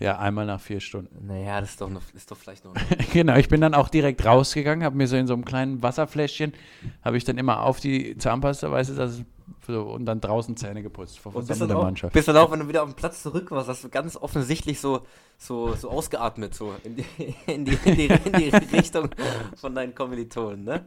Ja, 0.00 0.18
einmal 0.18 0.46
nach 0.46 0.62
vier 0.62 0.80
Stunden. 0.80 1.26
Naja, 1.26 1.60
das 1.60 1.72
ist 1.72 1.80
doch, 1.82 1.90
noch, 1.90 2.00
ist 2.14 2.30
doch 2.30 2.36
vielleicht 2.36 2.64
noch. 2.64 2.72
genau, 3.12 3.36
ich 3.36 3.48
bin 3.48 3.60
dann 3.60 3.74
auch 3.74 3.90
direkt 3.90 4.24
rausgegangen, 4.24 4.82
habe 4.82 4.96
mir 4.96 5.06
so 5.06 5.16
in 5.16 5.26
so 5.26 5.34
einem 5.34 5.44
kleinen 5.44 5.82
Wasserfläschchen, 5.82 6.54
habe 7.02 7.18
ich 7.18 7.24
dann 7.24 7.36
immer 7.36 7.62
auf 7.62 7.80
die 7.80 8.16
Zahnpasta, 8.16 8.70
weißt 8.70 8.90
du, 8.90 8.94
das 8.94 9.22
so, 9.70 9.82
und 9.82 10.04
dann 10.06 10.20
draußen 10.20 10.56
Zähne 10.56 10.82
geputzt 10.82 11.18
vor 11.18 11.32
auch, 11.76 11.82
Mannschaft. 11.82 12.12
bist 12.12 12.28
dann 12.28 12.36
auch, 12.36 12.50
wenn 12.50 12.60
du 12.60 12.68
wieder 12.68 12.82
auf 12.82 12.88
den 12.90 12.96
Platz 12.96 13.22
zurück 13.22 13.50
warst, 13.50 13.68
hast 13.68 13.84
du 13.84 13.88
ganz 13.88 14.16
offensichtlich 14.16 14.80
so, 14.80 15.02
so, 15.38 15.74
so 15.74 15.90
ausgeatmet, 15.90 16.54
so 16.54 16.74
in 16.84 16.96
die, 16.96 17.04
in 17.46 17.64
die, 17.64 17.78
in 17.84 17.96
die, 17.96 18.06
in 18.06 18.32
die 18.32 18.48
Richtung 18.76 19.08
von 19.56 19.74
deinen 19.74 19.94
Kommilitonen, 19.94 20.64
ne? 20.64 20.84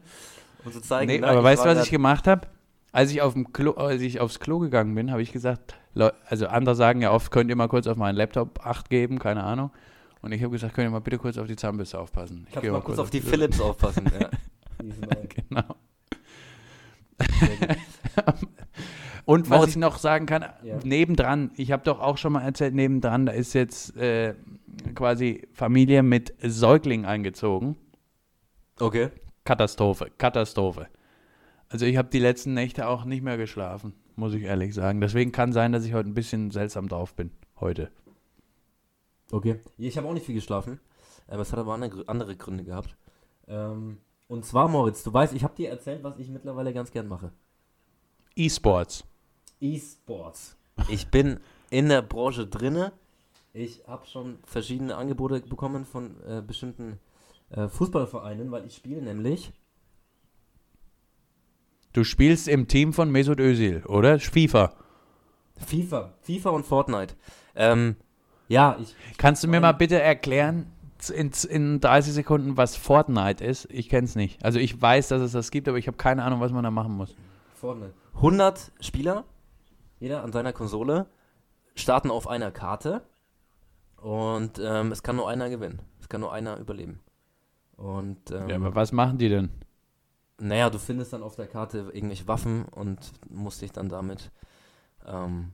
Um 0.66 0.72
zu 0.72 0.82
zeigen, 0.82 1.12
nee, 1.12 1.20
na, 1.20 1.28
aber 1.28 1.44
weißt 1.44 1.66
du, 1.66 1.70
was 1.70 1.84
ich 1.86 1.92
gemacht 1.92 2.28
habe? 2.28 2.48
Als 2.92 3.12
ich, 3.12 3.22
auf 3.22 3.34
dem 3.34 3.52
Klo, 3.52 3.72
als 3.72 4.02
ich 4.02 4.20
aufs 4.20 4.40
Klo 4.40 4.60
gegangen 4.60 4.94
bin, 4.94 5.12
habe 5.12 5.22
ich 5.22 5.32
gesagt, 5.32 5.75
also 6.28 6.48
andere 6.48 6.75
sagen 6.75 7.02
ja 7.02 7.12
oft, 7.12 7.32
könnt 7.32 7.50
ihr 7.50 7.56
mal 7.56 7.68
kurz 7.68 7.88
auf 7.88 7.98
meinen 7.98 8.16
Laptop 8.16 8.66
Acht 8.66 8.90
geben, 8.90 9.20
keine 9.20 9.44
Ahnung. 9.44 9.72
Und 10.22 10.32
ich 10.32 10.42
habe 10.42 10.52
gesagt, 10.52 10.74
könnt 10.74 10.88
ihr 10.88 10.92
mal 10.92 11.02
bitte 11.02 11.18
kurz 11.18 11.38
auf 11.38 11.48
die 11.48 11.56
Zahnbürste 11.56 12.00
aufpassen. 12.00 12.46
Ich 12.48 12.54
Kannst 12.54 12.72
mal 12.72 12.82
kurz 12.82 13.00
auf 13.00 13.10
die 13.10 13.20
Philips 13.20 13.60
aufpassen, 13.60 14.10
ja. 14.20 14.30
genau. 15.50 15.75
Und 19.25 19.50
was 19.50 19.70
ich 19.70 19.75
noch 19.77 19.98
sagen 19.98 20.25
kann, 20.25 20.46
ja. 20.63 20.80
nebendran, 20.84 21.51
ich 21.56 21.72
habe 21.72 21.84
doch 21.84 22.00
auch 22.00 22.18
schon 22.18 22.34
mal 22.34 22.42
erzählt, 22.42 22.74
nebendran, 22.74 23.25
da 23.25 23.32
ist 23.32 23.53
jetzt 23.53 23.96
äh, 23.96 24.36
quasi 24.96 25.48
Familie 25.53 26.03
mit 26.03 26.34
Säugling 26.42 27.06
eingezogen. 27.06 27.77
Okay. 28.80 29.10
Katastrophe, 29.46 30.12
Katastrophe. 30.18 30.88
Also 31.70 31.86
ich 31.86 31.98
habe 31.98 32.10
die 32.10 32.20
letzten 32.20 32.53
Nächte 32.53 32.88
auch 32.88 33.06
nicht 33.06 33.24
mehr 33.24 33.38
geschlafen 33.38 33.94
muss 34.15 34.34
ich 34.34 34.44
ehrlich 34.44 34.74
sagen. 34.74 35.01
Deswegen 35.01 35.32
kann 35.32 35.53
sein, 35.53 35.72
dass 35.72 35.86
ich 35.86 35.94
heute 35.94 36.10
ein 36.10 36.13
bisschen 36.13 36.51
seltsam 36.51 36.88
drauf 36.88 37.15
bin. 37.15 37.32
Heute. 37.60 37.92
Okay. 39.32 39.60
Ich 39.77 39.98
habe 39.98 40.08
auch 40.08 40.13
nicht 40.13 40.25
viel 40.25 40.36
geschlafen. 40.36 40.80
Aber 41.27 41.42
es 41.42 41.51
hat 41.51 41.60
aber 41.60 41.74
andere 41.74 42.36
Gründe 42.36 42.63
gehabt. 42.63 42.96
Ähm, 43.48 43.98
und 44.27 44.46
zwar, 44.46 44.68
Moritz, 44.68 45.03
du 45.03 45.13
weißt, 45.13 45.34
ich 45.34 45.44
habe 45.44 45.56
dir 45.56 45.70
erzählt, 45.70 46.03
was 46.03 46.18
ich 46.20 46.30
mittlerweile 46.30 46.74
ganz 46.74 46.92
gern 46.92 47.08
mache. 47.08 47.32
E-Sports. 48.36 49.06
E-Sports. 49.63 50.58
Ich 50.89 51.08
bin 51.08 51.39
in 51.70 51.89
der 51.89 52.01
Branche 52.01 52.46
drinne. 52.46 52.91
Ich 53.53 53.84
habe 53.88 54.05
schon 54.05 54.39
verschiedene 54.46 54.96
Angebote 54.96 55.39
bekommen 55.41 55.86
von 55.86 56.15
äh, 56.27 56.41
bestimmten 56.41 57.00
äh, 57.50 57.67
Fußballvereinen, 57.67 58.51
weil 58.51 58.65
ich 58.65 58.75
spiele 58.75 59.01
nämlich. 59.01 59.53
Du 61.93 62.03
spielst 62.03 62.48
im 62.48 62.67
Team 62.67 62.91
von 62.91 63.12
Mesut 63.12 63.39
Özil, 63.39 63.84
oder? 63.86 64.20
FIFA. 64.20 64.74
FIFA. 65.58 66.13
FIFA 66.22 66.50
und 66.50 66.65
Fortnite. 66.65 67.15
Ähm, 67.55 67.96
ja, 68.48 68.77
ich. 68.82 68.96
Kannst 69.17 69.43
du 69.43 69.48
mir 69.48 69.62
mal 69.62 69.74
bitte 69.74 70.01
erklären, 70.01 70.72
in, 71.10 71.32
in 71.50 71.79
30 71.79 72.13
Sekunden, 72.13 72.58
was 72.58 72.75
Fortnite 72.75 73.43
ist? 73.43 73.67
Ich 73.70 73.89
kenne 73.89 74.05
es 74.05 74.15
nicht. 74.15 74.43
Also 74.43 74.60
ich 74.60 74.82
weiß, 74.82 75.10
dass 75.10 75.22
es 75.22 75.32
das 75.34 75.51
gibt, 75.51 75.67
aber 75.67 75.77
ich 75.77 75.88
habe 75.88 75.98
keine 75.98 76.24
Ahnung, 76.24 76.41
was 76.41 76.51
man 76.51 76.63
da 76.63 76.72
machen 76.72 76.93
muss. 76.93 77.15
Fortnite. 77.53 77.93
100 78.15 78.72
Spieler, 78.79 79.25
jeder 80.03 80.22
an 80.22 80.33
seiner 80.33 80.51
Konsole, 80.51 81.05
starten 81.75 82.12
auf 82.12 82.27
einer 82.27 82.51
Karte 82.51 83.03
und 83.95 84.60
ähm, 84.62 84.91
es 84.91 85.01
kann 85.01 85.15
nur 85.15 85.29
einer 85.29 85.50
gewinnen. 85.50 85.81
Es 86.01 86.10
kann 86.10 86.19
nur 86.19 86.33
einer 86.33 86.57
überleben. 86.57 87.00
Und, 87.77 88.29
ähm, 88.31 88.50
ja, 88.50 88.57
aber 88.57 88.75
was 88.75 88.91
machen 88.91 89.17
die 89.17 89.29
denn? 89.29 89.50
Naja, 90.41 90.69
du 90.69 90.77
findest 90.77 91.13
dann 91.13 91.24
auf 91.24 91.38
der 91.38 91.48
Karte 91.48 91.89
irgendwelche 91.93 92.27
Waffen 92.27 92.65
und 92.65 93.00
musst 93.29 93.62
dich 93.62 93.72
dann 93.72 93.88
damit 93.88 94.29
ähm, 95.05 95.53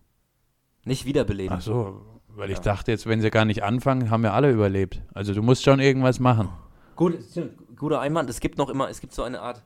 nicht 0.83 1.05
wiederbeleben. 1.05 1.55
Ach 1.55 1.61
so, 1.61 2.01
weil 2.29 2.49
ja. 2.49 2.55
ich 2.55 2.59
dachte 2.59 2.89
jetzt, 2.89 3.05
wenn 3.05 3.21
sie 3.21 3.29
gar 3.29 3.45
nicht 3.45 3.61
anfangen, 3.61 4.09
haben 4.09 4.23
wir 4.23 4.33
alle 4.33 4.51
überlebt. 4.51 5.03
Also 5.13 5.35
du 5.35 5.43
musst 5.43 5.63
schon 5.63 5.79
irgendwas 5.79 6.19
machen. 6.19 6.49
Gut, 6.95 7.19
guter 7.75 7.99
Einwand. 7.99 8.31
Es 8.31 8.39
gibt 8.39 8.57
noch 8.57 8.69
immer, 8.69 8.89
es 8.89 8.99
gibt 8.99 9.13
so 9.13 9.21
eine 9.21 9.41
Art, 9.41 9.61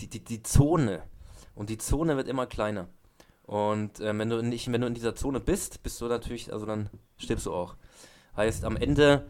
die, 0.00 0.08
die, 0.08 0.24
die 0.24 0.42
Zone. 0.42 1.04
Und 1.54 1.70
die 1.70 1.78
Zone 1.78 2.16
wird 2.16 2.26
immer 2.26 2.46
kleiner. 2.46 2.88
Und 3.52 4.00
äh, 4.00 4.16
wenn 4.16 4.30
du 4.30 4.42
nicht, 4.42 4.72
wenn 4.72 4.80
du 4.80 4.86
in 4.86 4.94
dieser 4.94 5.14
Zone 5.14 5.38
bist, 5.38 5.82
bist 5.82 6.00
du 6.00 6.06
natürlich, 6.06 6.50
also 6.54 6.64
dann 6.64 6.88
stirbst 7.18 7.44
du 7.44 7.52
auch. 7.52 7.76
Heißt, 8.34 8.64
am 8.64 8.78
Ende, 8.78 9.26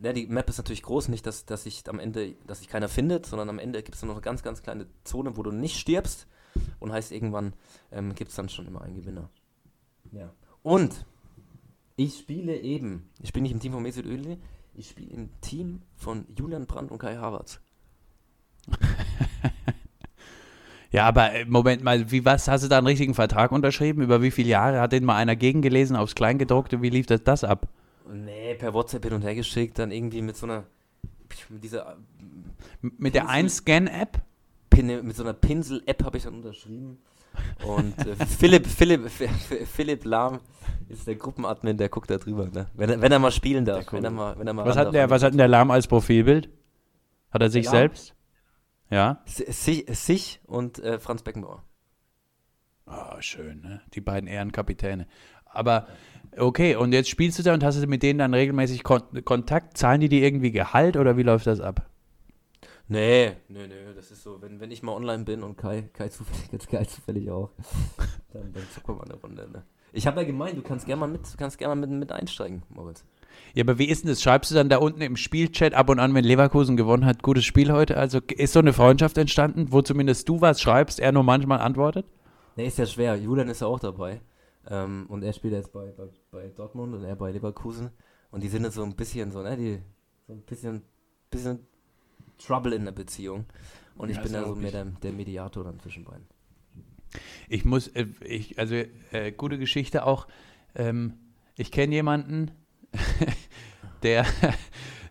ja, 0.00 0.12
die 0.12 0.28
Map 0.28 0.48
ist 0.48 0.58
natürlich 0.58 0.84
groß, 0.84 1.08
nicht, 1.08 1.26
dass, 1.26 1.44
dass 1.44 1.64
sich 1.64 1.82
am 1.88 1.98
Ende, 1.98 2.36
dass 2.46 2.60
sich 2.60 2.68
keiner 2.68 2.88
findet, 2.88 3.26
sondern 3.26 3.48
am 3.48 3.58
Ende 3.58 3.82
gibt 3.82 3.96
es 3.96 4.02
noch 4.04 4.12
eine 4.12 4.20
ganz, 4.20 4.44
ganz 4.44 4.62
kleine 4.62 4.86
Zone, 5.02 5.36
wo 5.36 5.42
du 5.42 5.50
nicht 5.50 5.76
stirbst. 5.76 6.28
Und 6.78 6.92
heißt, 6.92 7.10
irgendwann 7.10 7.52
ähm, 7.90 8.14
gibt 8.14 8.30
es 8.30 8.36
dann 8.36 8.48
schon 8.48 8.68
immer 8.68 8.82
einen 8.82 8.94
Gewinner. 8.94 9.28
Ja. 10.12 10.32
Und 10.62 11.04
ich 11.96 12.16
spiele 12.16 12.56
eben, 12.56 13.10
ich 13.20 13.30
spiele 13.30 13.42
nicht 13.42 13.52
im 13.54 13.58
Team 13.58 13.72
von 13.72 13.82
Mesut 13.82 14.06
Özil, 14.06 14.38
ich 14.74 14.90
spiele 14.90 15.10
im 15.10 15.40
Team 15.40 15.82
von 15.96 16.28
Julian 16.38 16.66
Brandt 16.66 16.92
und 16.92 16.98
Kai 16.98 17.16
Havertz. 17.16 17.60
ja, 20.94 21.08
aber 21.08 21.32
äh, 21.32 21.44
Moment 21.44 21.82
mal, 21.82 22.08
wie 22.12 22.24
was? 22.24 22.46
Hast 22.46 22.62
du 22.62 22.68
da 22.68 22.78
einen 22.78 22.86
richtigen 22.86 23.14
Vertrag 23.14 23.50
unterschrieben? 23.50 24.00
Über 24.00 24.22
wie 24.22 24.30
viele 24.30 24.50
Jahre? 24.50 24.80
Hat 24.80 24.92
den 24.92 25.04
mal 25.04 25.16
einer 25.16 25.34
gegengelesen 25.34 25.96
aufs 25.96 26.14
Kleingedruckte? 26.14 26.82
Wie 26.82 26.88
lief 26.88 27.06
das, 27.06 27.24
das 27.24 27.42
ab? 27.42 27.66
Nee, 28.12 28.54
per 28.54 28.72
WhatsApp 28.74 29.02
hin 29.02 29.14
und 29.14 29.22
her 29.22 29.34
geschickt, 29.34 29.80
dann 29.80 29.90
irgendwie 29.90 30.22
mit 30.22 30.36
so 30.36 30.46
einer. 30.46 30.62
Mit 31.48 31.64
dieser. 31.64 31.96
Mit 32.80 33.16
der 33.16 33.26
1-Scan-App? 33.26 34.20
Mit 35.02 35.16
so 35.16 35.24
einer 35.24 35.32
Pinsel-App 35.32 36.04
habe 36.04 36.18
ich 36.18 36.22
dann 36.22 36.34
unterschrieben. 36.34 36.98
Und 37.66 37.98
äh, 37.98 38.14
Philipp, 38.26 38.64
Philipp, 38.68 39.10
Philipp 39.10 40.04
Lahm 40.04 40.38
ist 40.88 41.08
der 41.08 41.16
Gruppenadmin, 41.16 41.76
der 41.76 41.88
guckt 41.88 42.08
da 42.08 42.18
drüber, 42.18 42.48
ne? 42.52 42.66
wenn, 42.74 42.90
er, 42.90 43.00
wenn 43.00 43.10
er 43.10 43.18
mal 43.18 43.32
spielen 43.32 43.64
darf. 43.64 43.92
Wenn 43.92 44.04
er 44.04 44.12
mal, 44.12 44.38
wenn 44.38 44.46
er 44.46 44.52
mal 44.52 44.64
was, 44.64 44.76
hat 44.76 44.94
der, 44.94 45.10
was 45.10 45.24
hat 45.24 45.32
denn 45.32 45.38
der 45.38 45.48
Lahm 45.48 45.72
als 45.72 45.88
Profilbild? 45.88 46.48
Hat 47.32 47.42
er 47.42 47.50
sich 47.50 47.68
selbst? 47.68 48.14
Ja. 48.94 49.24
Sich, 49.26 49.86
sich 49.88 50.40
und 50.46 50.78
äh, 50.78 51.00
Franz 51.00 51.24
Beckenbauer. 51.24 51.64
Oh, 52.86 53.20
schön, 53.20 53.60
ne? 53.60 53.80
Die 53.92 54.00
beiden 54.00 54.28
Ehrenkapitäne. 54.28 55.08
Aber 55.46 55.88
okay, 56.38 56.76
und 56.76 56.92
jetzt 56.92 57.08
spielst 57.08 57.36
du 57.40 57.42
da 57.42 57.54
und 57.54 57.64
hast 57.64 57.82
du 57.82 57.88
mit 57.88 58.04
denen 58.04 58.20
dann 58.20 58.34
regelmäßig 58.34 58.84
Kon 58.84 59.02
Kontakt? 59.24 59.76
Zahlen 59.76 60.00
die 60.00 60.08
dir 60.08 60.22
irgendwie 60.22 60.52
Gehalt 60.52 60.96
oder 60.96 61.16
wie 61.16 61.24
läuft 61.24 61.48
das 61.48 61.58
ab? 61.60 61.90
Nee, 62.86 63.32
nee, 63.48 63.66
nee, 63.66 63.94
das 63.96 64.12
ist 64.12 64.22
so, 64.22 64.40
wenn, 64.40 64.60
wenn 64.60 64.70
ich 64.70 64.84
mal 64.84 64.92
online 64.92 65.24
bin 65.24 65.42
und 65.42 65.56
Kai, 65.56 65.90
Kai 65.92 66.08
zufällig, 66.10 66.52
jetzt 66.52 66.68
Kai 66.68 66.84
zufällig 66.84 67.28
auch, 67.32 67.50
dann, 68.32 68.52
dann 68.52 68.62
zocken 68.72 68.96
wir 68.96 69.02
eine 69.02 69.14
Runde, 69.14 69.50
ne? 69.50 69.64
Ich 69.92 70.06
habe 70.06 70.20
ja 70.20 70.26
gemeint, 70.26 70.56
du 70.56 70.62
kannst 70.62 70.86
gerne 70.86 71.00
mal 71.00 71.08
mit, 71.08 71.22
kannst 71.36 71.58
gerne 71.58 71.74
mal 71.74 71.88
mit, 71.88 71.98
mit 71.98 72.12
einsteigen, 72.12 72.62
Moritz. 72.68 73.04
Ja, 73.54 73.62
aber 73.64 73.78
wie 73.78 73.88
ist 73.88 74.02
denn 74.02 74.10
das? 74.10 74.22
Schreibst 74.22 74.50
du 74.50 74.54
dann 74.54 74.68
da 74.68 74.78
unten 74.78 75.00
im 75.00 75.16
Spielchat 75.16 75.74
ab 75.74 75.88
und 75.88 76.00
an, 76.00 76.14
wenn 76.14 76.24
Leverkusen 76.24 76.76
gewonnen 76.76 77.04
hat, 77.04 77.22
gutes 77.22 77.44
Spiel 77.44 77.72
heute? 77.72 77.96
Also 77.96 78.20
ist 78.36 78.52
so 78.52 78.58
eine 78.58 78.72
Freundschaft 78.72 79.16
entstanden, 79.18 79.68
wo 79.70 79.82
zumindest 79.82 80.28
du 80.28 80.40
was 80.40 80.60
schreibst, 80.60 81.00
er 81.00 81.12
nur 81.12 81.22
manchmal 81.22 81.60
antwortet? 81.60 82.06
Nee, 82.56 82.66
ist 82.66 82.78
ja 82.78 82.86
schwer. 82.86 83.16
Julian 83.16 83.48
ist 83.48 83.60
ja 83.60 83.66
auch 83.66 83.80
dabei. 83.80 84.20
Ähm, 84.68 85.06
und 85.08 85.22
er 85.22 85.32
spielt 85.32 85.54
jetzt 85.54 85.72
bei, 85.72 85.92
bei, 85.96 86.08
bei 86.30 86.48
Dortmund 86.48 86.94
und 86.94 87.04
er 87.04 87.16
bei 87.16 87.30
Leverkusen. 87.30 87.90
Und 88.30 88.42
die 88.42 88.48
sind 88.48 88.64
jetzt 88.64 88.74
so 88.74 88.82
ein 88.82 88.96
bisschen 88.96 89.30
so, 89.30 89.42
ne, 89.42 89.56
die 89.56 89.80
so 90.26 90.32
ein 90.32 90.42
bisschen, 90.42 90.82
bisschen 91.30 91.60
Trouble 92.38 92.74
in 92.74 92.84
der 92.84 92.92
Beziehung. 92.92 93.44
Und 93.96 94.10
ich 94.10 94.16
ja, 94.16 94.22
bin 94.22 94.32
da 94.32 94.44
so 94.44 94.54
mehr 94.54 94.70
der, 94.70 94.84
der, 94.84 95.12
Mediator 95.12 95.64
dann 95.64 95.78
zwischen 95.78 96.04
beiden. 96.04 96.26
Ich 97.48 97.64
muss, 97.64 97.88
äh, 97.88 98.06
ich, 98.24 98.58
also 98.58 98.74
äh, 99.12 99.32
gute 99.32 99.58
Geschichte 99.58 100.04
auch. 100.04 100.26
Ähm, 100.74 101.14
ich 101.56 101.70
kenne 101.70 101.94
jemanden, 101.94 102.50
der, 104.02 104.24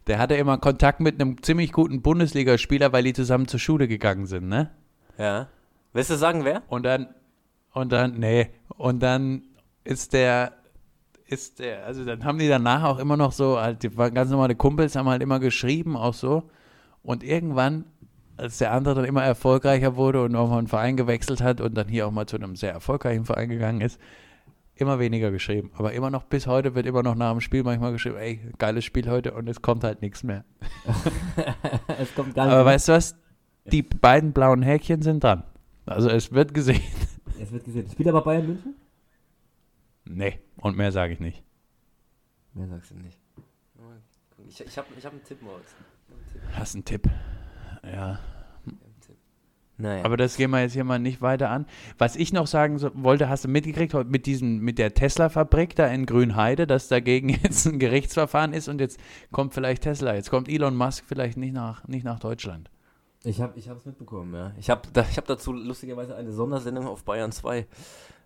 der 0.08 0.20
hatte 0.20 0.36
immer 0.36 0.58
Kontakt 0.58 1.00
mit 1.00 1.20
einem 1.20 1.42
ziemlich 1.42 1.72
guten 1.72 2.02
Bundesligaspieler, 2.02 2.92
weil 2.94 3.04
die 3.04 3.14
zusammen 3.14 3.48
zur 3.48 3.60
Schule 3.60 3.88
gegangen 3.88 4.26
sind, 4.26 4.48
ne? 4.48 4.72
Ja. 5.18 5.48
Willst 5.94 6.10
du 6.10 6.16
sagen, 6.16 6.44
wer? 6.44 6.64
Und 6.68 6.84
dann, 6.84 7.08
und 7.74 7.92
dann, 7.92 8.20
nee, 8.20 8.50
und 8.78 9.02
dann 9.02 9.44
ist 9.84 10.14
der, 10.14 10.54
ist 11.26 11.60
der, 11.60 11.86
also 11.86 12.04
dann 12.06 12.24
haben 12.24 12.40
die 12.40 12.48
danach 12.48 12.84
auch 12.84 13.00
immer 13.00 13.18
noch 13.18 13.32
so, 13.32 13.60
halt, 13.60 13.84
die 13.84 13.96
waren 13.98 14.14
ganz 14.14 14.32
normale 14.32 14.56
Kumpels, 14.56 14.96
haben 14.96 15.08
halt 15.08 15.22
immer 15.22 15.40
geschrieben, 15.40 15.96
auch 15.96 16.14
so. 16.14 16.50
Und 17.04 17.24
irgendwann, 17.24 17.86
als 18.38 18.58
der 18.58 18.72
andere 18.72 18.96
dann 18.96 19.06
immer 19.06 19.24
erfolgreicher 19.24 19.96
wurde 19.96 20.24
und 20.24 20.36
auch 20.36 20.50
mal 20.50 20.58
einen 20.58 20.68
Verein 20.68 20.98
gewechselt 20.98 21.42
hat 21.42 21.62
und 21.62 21.76
dann 21.76 21.88
hier 21.88 22.08
auch 22.08 22.12
mal 22.12 22.26
zu 22.26 22.38
einem 22.38 22.56
sehr 22.56 22.72
erfolgreichen 22.72 23.26
Verein 23.26 23.50
gegangen 23.50 23.82
ist, 23.82 24.00
immer 24.76 25.00
weniger 25.00 25.32
geschrieben. 25.32 25.72
Aber 25.76 25.94
immer 25.94 26.10
noch, 26.10 26.24
bis 26.24 26.48
heute 26.48 26.76
wird 26.76 26.86
immer 26.86 27.04
noch 27.04 27.16
nach 27.16 27.32
dem 27.32 27.42
Spiel 27.42 27.64
manchmal 27.64 27.92
geschrieben, 27.92 28.18
ey, 28.18 28.40
geiles 28.58 28.86
Spiel 28.86 29.10
heute 29.10 29.34
und 29.34 29.48
es 29.48 29.62
kommt 29.62 29.84
halt 29.84 30.02
nichts 30.02 30.24
mehr. 30.24 30.46
es 32.00 32.14
kommt 32.16 32.34
gar 32.36 32.46
nicht 32.46 32.54
Aber 32.54 32.64
mehr. 32.64 32.74
weißt 32.74 32.90
du 32.90 32.94
was? 32.94 33.16
Die 33.66 33.82
beiden 33.84 34.34
blauen 34.34 34.62
Häkchen 34.62 35.02
sind 35.02 35.24
dran. 35.24 35.44
Also 35.86 36.10
es 36.10 36.32
wird 36.32 36.54
gesehen. 36.54 36.82
Es 37.40 37.52
wird 37.52 37.66
gesehen. 37.66 37.90
Spielt 37.92 38.08
aber 38.08 38.22
Bayern 38.24 38.46
München? 38.48 38.76
Nee, 40.06 40.40
und 40.58 40.78
mehr 40.78 40.92
sage 40.92 41.14
ich 41.14 41.20
nicht. 41.20 41.44
Mehr 42.54 42.68
sagst 42.68 42.92
du 42.92 42.96
nicht. 42.96 43.20
Ich, 44.48 44.62
ich 44.62 44.78
habe 44.78 44.88
ich 44.98 45.06
hab 45.06 45.12
einen 45.12 45.24
Tipp, 45.24 45.42
Moritz. 45.42 45.76
Hast 46.54 46.76
einen 46.76 46.86
Tipp? 46.86 47.10
Ja. 47.84 48.20
Naja. 49.78 50.06
Aber 50.06 50.18
das 50.18 50.38
gehen 50.38 50.52
wir 50.52 50.62
jetzt 50.62 50.74
hier 50.74 50.84
mal 50.84 51.00
nicht 51.00 51.22
weiter 51.22 51.50
an. 51.50 51.66
Was 51.98 52.16
ich 52.16 52.32
noch 52.32 52.46
sagen 52.46 52.78
so, 52.78 52.92
wollte, 52.94 53.28
hast 53.28 53.46
du 53.46 53.48
mitgekriegt 53.48 53.94
mit 54.08 54.28
diesem, 54.28 54.60
mit 54.60 54.78
der 54.78 54.94
Tesla-Fabrik 54.94 55.76
da 55.76 55.88
in 55.88 56.06
Grünheide, 56.06 56.68
dass 56.68 56.88
dagegen 56.88 57.30
jetzt 57.44 57.66
ein 57.66 57.80
Gerichtsverfahren 57.80 58.54
ist 58.54 58.68
und 58.68 58.80
jetzt 58.80 59.00
kommt 59.32 59.54
vielleicht 59.54 59.84
Tesla, 59.84 60.14
jetzt 60.14 60.30
kommt 60.30 60.48
Elon 60.48 60.76
Musk 60.76 61.06
vielleicht 61.08 61.38
nicht 61.38 61.54
nach, 61.54 61.88
nicht 61.88 62.04
nach 62.04 62.20
Deutschland. 62.20 62.70
Ich 63.26 63.42
habe 63.42 63.58
es 63.58 63.86
mitbekommen, 63.86 64.34
ja. 64.34 64.52
Ich 64.60 64.70
habe 64.70 64.82
da, 64.92 65.04
hab 65.04 65.26
dazu 65.26 65.54
lustigerweise 65.54 66.16
eine 66.16 66.32
Sondersendung 66.34 66.88
auf 66.88 67.06
Bayern 67.06 67.32
2 67.32 67.66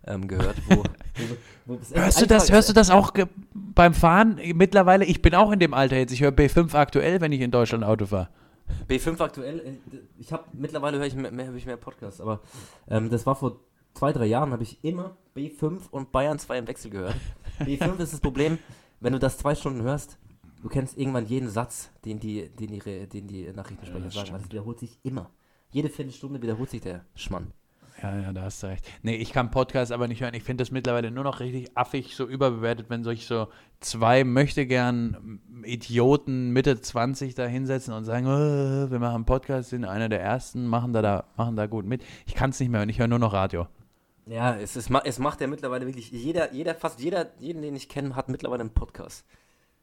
ähm, 0.06 0.26
gehört. 0.26 0.56
Wo, 0.68 0.76
wo, 1.66 1.78
wo 1.78 1.96
hörst, 1.96 2.20
du 2.20 2.26
das, 2.26 2.50
hörst 2.50 2.68
du 2.68 2.72
das 2.72 2.90
auch 2.90 3.12
beim 3.54 3.94
Fahren 3.94 4.40
mittlerweile? 4.54 5.04
Ich 5.04 5.22
bin 5.22 5.34
auch 5.36 5.52
in 5.52 5.60
dem 5.60 5.72
Alter 5.72 5.96
jetzt. 5.96 6.12
Ich 6.12 6.20
höre 6.20 6.32
B5 6.32 6.74
aktuell, 6.74 7.20
wenn 7.20 7.30
ich 7.30 7.40
in 7.40 7.52
Deutschland 7.52 7.84
Auto 7.84 8.06
fahre. 8.06 8.28
B5 8.88 9.20
aktuell, 9.20 9.60
äh, 9.60 9.98
ich 10.18 10.32
habe 10.32 10.44
mittlerweile 10.52 10.98
höre 10.98 11.06
ich 11.06 11.14
mehr, 11.14 11.30
mehr, 11.30 11.54
ich 11.54 11.66
mehr 11.66 11.76
Podcasts, 11.76 12.20
aber 12.20 12.40
ähm, 12.88 13.10
das 13.10 13.26
war 13.26 13.36
vor 13.36 13.60
zwei, 13.94 14.12
drei 14.12 14.26
Jahren, 14.26 14.52
habe 14.52 14.62
ich 14.62 14.82
immer 14.84 15.16
B5 15.36 15.90
und 15.90 16.12
Bayern 16.12 16.38
2 16.38 16.58
im 16.58 16.66
Wechsel 16.68 16.90
gehört. 16.90 17.16
B5 17.60 17.98
ist 17.98 18.12
das 18.12 18.20
Problem, 18.20 18.58
wenn 19.00 19.12
du 19.12 19.18
das 19.18 19.38
zwei 19.38 19.54
Stunden 19.54 19.82
hörst, 19.82 20.18
du 20.62 20.68
kennst 20.68 20.96
irgendwann 20.98 21.26
jeden 21.26 21.48
Satz, 21.48 21.90
den 22.04 22.20
die, 22.20 22.48
den 22.48 22.68
die, 22.68 23.08
den 23.08 23.26
die 23.26 23.52
Nachrichtensprecher 23.52 24.04
ja, 24.04 24.10
sagen. 24.10 24.32
Also 24.32 24.44
es 24.44 24.52
wiederholt 24.52 24.80
sich 24.80 24.98
immer. 25.02 25.30
Jede 25.70 25.88
Viertelstunde 25.88 26.40
wiederholt 26.40 26.70
sich 26.70 26.80
der 26.80 27.04
Schmann. 27.14 27.52
Ja, 28.02 28.16
ja, 28.16 28.32
da 28.32 28.42
hast 28.42 28.62
du 28.62 28.68
recht. 28.68 28.86
Nee, 29.02 29.16
ich 29.16 29.32
kann 29.32 29.50
Podcasts 29.50 29.90
aber 29.90 30.06
nicht 30.06 30.20
hören. 30.20 30.34
Ich 30.34 30.44
finde 30.44 30.62
das 30.62 30.70
mittlerweile 30.70 31.10
nur 31.10 31.24
noch 31.24 31.40
richtig 31.40 31.76
affig, 31.76 32.14
so 32.14 32.26
überbewertet, 32.26 32.90
wenn 32.90 33.02
solch 33.02 33.26
so 33.26 33.48
zwei 33.80 34.22
möchte 34.22 34.66
gern 34.66 35.40
Idioten 35.64 36.50
Mitte 36.50 36.80
20 36.80 37.34
da 37.34 37.46
hinsetzen 37.46 37.92
und 37.94 38.04
sagen, 38.04 38.26
oh, 38.26 38.90
wir 38.90 38.98
machen 39.00 39.24
Podcast, 39.24 39.70
sind 39.70 39.84
einer 39.84 40.08
der 40.08 40.20
ersten, 40.20 40.66
machen 40.66 40.92
da, 40.92 41.02
da, 41.02 41.24
machen 41.36 41.56
da 41.56 41.66
gut 41.66 41.86
mit. 41.86 42.02
Ich 42.26 42.34
kann 42.36 42.50
es 42.50 42.60
nicht 42.60 42.68
mehr 42.68 42.80
hören, 42.80 42.88
ich 42.88 43.00
höre 43.00 43.08
nur 43.08 43.18
noch 43.18 43.32
Radio. 43.32 43.66
Ja, 44.26 44.56
es, 44.56 44.76
ist, 44.76 44.90
es 45.04 45.18
macht 45.18 45.40
ja 45.40 45.46
mittlerweile 45.46 45.86
wirklich, 45.86 46.10
jeder, 46.10 46.52
jeder, 46.52 46.74
fast 46.74 47.00
jeder, 47.00 47.30
jeden, 47.40 47.62
den 47.62 47.74
ich 47.74 47.88
kenne, 47.88 48.14
hat 48.14 48.28
mittlerweile 48.28 48.60
einen 48.60 48.74
Podcast. 48.74 49.24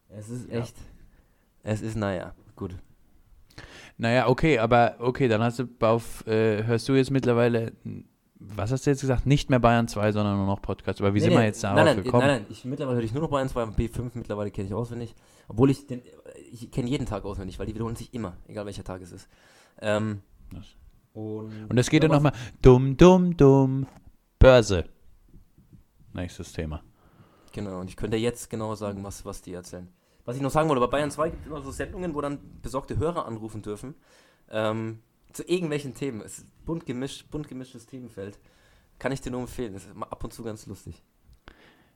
Es 0.08 0.30
ist 0.30 0.50
echt, 0.50 0.76
ja. 0.76 1.70
es 1.70 1.82
ist, 1.82 1.96
naja, 1.96 2.32
gut. 2.54 2.76
Naja, 3.98 4.28
okay, 4.28 4.58
aber 4.58 4.96
okay, 4.98 5.28
dann 5.28 5.42
hast 5.42 5.58
du 5.58 5.66
auf, 5.80 6.26
äh, 6.26 6.64
hörst 6.64 6.88
du 6.88 6.94
jetzt 6.94 7.10
mittlerweile 7.10 7.72
was 8.38 8.70
hast 8.70 8.86
du 8.86 8.90
jetzt 8.90 9.00
gesagt? 9.00 9.26
Nicht 9.26 9.50
mehr 9.50 9.58
Bayern 9.58 9.88
2, 9.88 10.12
sondern 10.12 10.36
nur 10.36 10.46
noch 10.46 10.60
Podcast. 10.60 11.00
Aber 11.00 11.14
wie 11.14 11.18
nee, 11.18 11.24
sind 11.24 11.32
nee, 11.32 11.38
wir 11.38 11.44
jetzt 11.44 11.62
darauf 11.64 11.76
nein, 11.76 11.96
nein, 11.96 12.04
gekommen? 12.04 12.26
Nein, 12.26 12.42
nein, 12.42 12.46
ich, 12.50 12.64
mittlerweile 12.64 12.96
höre 12.98 13.04
ich 13.04 13.12
nur 13.12 13.22
noch 13.22 13.30
Bayern 13.30 13.48
2 13.48 13.62
und 13.62 13.78
B5 13.78 14.10
mittlerweile 14.14 14.50
kenne 14.50 14.68
ich 14.68 14.74
auswendig. 14.74 15.14
Obwohl 15.48 15.70
ich 15.70 15.86
den, 15.86 16.02
ich 16.52 16.70
kenne 16.70 16.88
jeden 16.88 17.06
Tag 17.06 17.24
auswendig, 17.24 17.58
weil 17.58 17.66
die 17.66 17.74
wiederholen 17.74 17.96
sich 17.96 18.12
immer, 18.12 18.36
egal 18.46 18.66
welcher 18.66 18.84
Tag 18.84 19.00
es 19.00 19.12
ist. 19.12 19.28
Ähm, 19.80 20.22
und, 21.14 21.70
und 21.70 21.78
es 21.78 21.88
geht 21.88 22.02
dann 22.02 22.10
nochmal 22.10 22.32
dumm, 22.60 22.96
dumm, 22.96 23.36
dumm, 23.36 23.86
Börse. 24.38 24.84
Nächstes 26.12 26.52
Thema. 26.52 26.82
Genau, 27.52 27.80
und 27.80 27.88
ich 27.88 27.96
könnte 27.96 28.16
jetzt 28.16 28.50
genau 28.50 28.74
sagen, 28.74 29.02
was, 29.02 29.24
was 29.24 29.40
die 29.40 29.54
erzählen. 29.54 29.88
Was 30.26 30.36
ich 30.36 30.42
noch 30.42 30.50
sagen 30.50 30.68
wollte, 30.68 30.80
bei 30.80 30.88
Bayern 30.88 31.10
2 31.10 31.30
gibt 31.30 31.42
es 31.42 31.46
immer 31.46 31.62
so 31.62 31.70
Sendungen, 31.70 32.14
wo 32.14 32.20
dann 32.20 32.60
besorgte 32.60 32.98
Hörer 32.98 33.26
anrufen 33.26 33.62
dürfen. 33.62 33.94
Ähm, 34.50 34.98
zu 35.32 35.44
irgendwelchen 35.48 35.94
Themen. 35.94 36.20
Es 36.20 36.38
ist 36.38 36.64
bunt 36.64 36.84
gemischt, 36.84 37.30
bunt 37.30 37.48
gemischtes 37.48 37.86
Themenfeld. 37.86 38.38
Kann 38.98 39.12
ich 39.12 39.20
dir 39.20 39.30
nur 39.30 39.40
empfehlen. 39.40 39.74
Das 39.74 39.84
ist 39.84 39.96
ab 39.96 40.24
und 40.24 40.32
zu 40.32 40.42
ganz 40.42 40.66
lustig. 40.66 41.02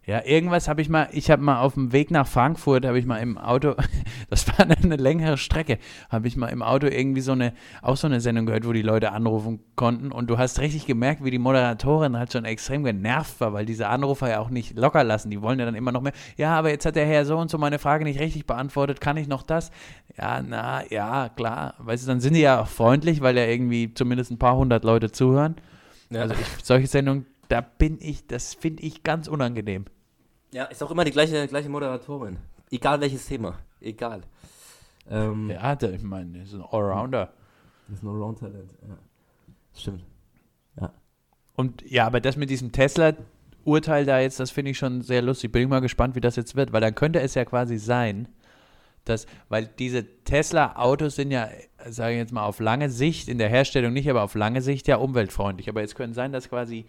Ja, 0.07 0.25
irgendwas 0.25 0.67
habe 0.67 0.81
ich 0.81 0.89
mal, 0.89 1.09
ich 1.13 1.31
habe 1.31 1.43
mal 1.43 1.61
auf 1.61 1.75
dem 1.75 1.93
Weg 1.93 2.11
nach 2.11 2.27
Frankfurt, 2.27 2.87
habe 2.87 2.99
ich 2.99 3.05
mal 3.05 3.19
im 3.19 3.37
Auto, 3.37 3.75
das 4.31 4.49
war 4.49 4.61
eine 4.61 4.97
längere 4.97 5.37
Strecke, 5.37 5.79
habe 6.09 6.27
ich 6.27 6.37
mal 6.37 6.49
im 6.49 6.63
Auto 6.63 6.87
irgendwie 6.87 7.21
so 7.21 7.33
eine, 7.33 7.53
auch 7.83 7.99
so 7.99 8.07
eine 8.07 8.21
Sendung 8.21 8.47
gehört, 8.47 8.67
wo 8.67 8.73
die 8.73 8.81
Leute 8.81 9.13
anrufen 9.13 9.61
konnten 9.77 10.11
und 10.11 10.31
du 10.31 10.39
hast 10.39 10.59
richtig 10.59 10.87
gemerkt, 10.87 11.23
wie 11.23 11.31
die 11.31 11.39
Moderatorin 11.39 12.17
halt 12.17 12.33
schon 12.33 12.47
extrem 12.47 12.83
genervt 12.83 13.41
war, 13.41 13.53
weil 13.53 13.67
diese 13.67 13.89
Anrufer 13.89 14.31
ja 14.31 14.41
auch 14.41 14.49
nicht 14.49 14.77
locker 14.77 15.05
lassen, 15.05 15.31
die 15.31 15.43
wollen 15.43 15.59
ja 15.59 15.67
dann 15.67 15.75
immer 15.75 15.93
noch 15.93 16.01
mehr, 16.01 16.15
ja, 16.39 16.59
aber 16.59 16.71
jetzt 16.71 16.87
hat 16.87 16.97
der 16.97 17.07
Herr 17.07 17.27
so 17.27 17.37
und 17.37 17.51
so 17.51 17.59
meine 17.59 17.79
Frage 17.79 18.05
nicht 18.05 18.21
richtig 18.21 18.47
beantwortet, 18.47 19.03
kann 19.03 19.19
ich 19.19 19.29
noch 19.29 19.43
das? 19.43 19.71
Ja, 20.17 20.43
na, 20.43 20.83
ja, 20.91 21.29
klar, 21.29 21.75
weißt 21.79 22.05
du, 22.05 22.09
dann 22.09 22.21
sind 22.21 22.35
die 22.35 22.41
ja 22.41 22.63
auch 22.63 22.69
freundlich, 22.69 23.21
weil 23.21 23.37
ja 23.37 23.45
irgendwie 23.45 23.93
zumindest 23.93 24.31
ein 24.31 24.39
paar 24.39 24.57
hundert 24.57 24.83
Leute 24.83 25.13
zuhören. 25.13 25.57
Ja. 26.09 26.23
Also 26.23 26.35
ich, 26.35 26.65
solche 26.65 26.87
Sendungen 26.87 27.27
da 27.51 27.61
bin 27.61 27.99
ich, 28.01 28.27
das 28.27 28.55
finde 28.55 28.83
ich 28.85 29.03
ganz 29.03 29.27
unangenehm. 29.27 29.85
Ja, 30.53 30.65
ist 30.65 30.83
auch 30.83 30.91
immer 30.91 31.05
die 31.05 31.11
gleiche, 31.11 31.47
gleiche 31.49 31.69
Moderatorin. 31.69 32.39
Egal 32.71 33.01
welches 33.01 33.27
Thema. 33.27 33.59
Egal. 33.81 34.23
Ähm, 35.09 35.51
ja, 35.51 35.75
der, 35.75 35.93
ich 35.93 36.03
meine, 36.03 36.39
das 36.39 36.49
ist 36.49 36.55
ein 36.55 36.63
Allrounder. 36.63 37.33
Das 37.89 37.99
ist 37.99 38.05
ein 38.05 38.09
Allround-Talent, 38.09 38.71
ja. 38.83 38.97
Stimmt. 39.75 40.05
Ja. 40.81 40.93
Und 41.57 41.83
ja, 41.91 42.07
aber 42.07 42.21
das 42.21 42.37
mit 42.37 42.51
diesem 42.51 42.71
Tesla-Urteil 42.71 44.05
da 44.07 44.21
jetzt, 44.21 44.39
das 44.39 44.53
finde 44.53 44.71
ich 44.71 44.79
schon 44.79 45.03
sehr 45.03 45.23
lustig. 45.23 45.51
Bin 45.51 45.63
ich 45.63 45.69
mal 45.69 45.81
gespannt, 45.81 46.15
wie 46.15 46.21
das 46.21 46.37
jetzt 46.37 46.55
wird, 46.55 46.73
weil 46.73 46.81
dann 46.81 46.95
könnte 46.95 47.21
es 47.21 47.35
ja 47.35 47.45
quasi 47.45 47.79
sein, 47.79 48.29
dass, 49.05 49.27
weil 49.49 49.67
diese 49.67 50.05
Tesla-Autos 50.23 51.17
sind 51.17 51.33
ja, 51.33 51.49
sage 51.89 52.13
ich 52.13 52.19
jetzt 52.19 52.33
mal, 52.33 52.45
auf 52.45 52.61
lange 52.61 52.91
Sicht, 52.91 53.29
in 53.29 53.39
der 53.39 53.49
Herstellung 53.49 53.93
nicht, 53.93 54.09
aber 54.09 54.23
auf 54.23 54.37
lange 54.37 54.63
Sicht 54.63 54.87
ja 54.87 54.97
umweltfreundlich. 54.97 55.69
Aber 55.69 55.83
es 55.83 55.97
könnte 55.97 56.15
sein, 56.15 56.33
dass 56.33 56.49
quasi 56.49 56.87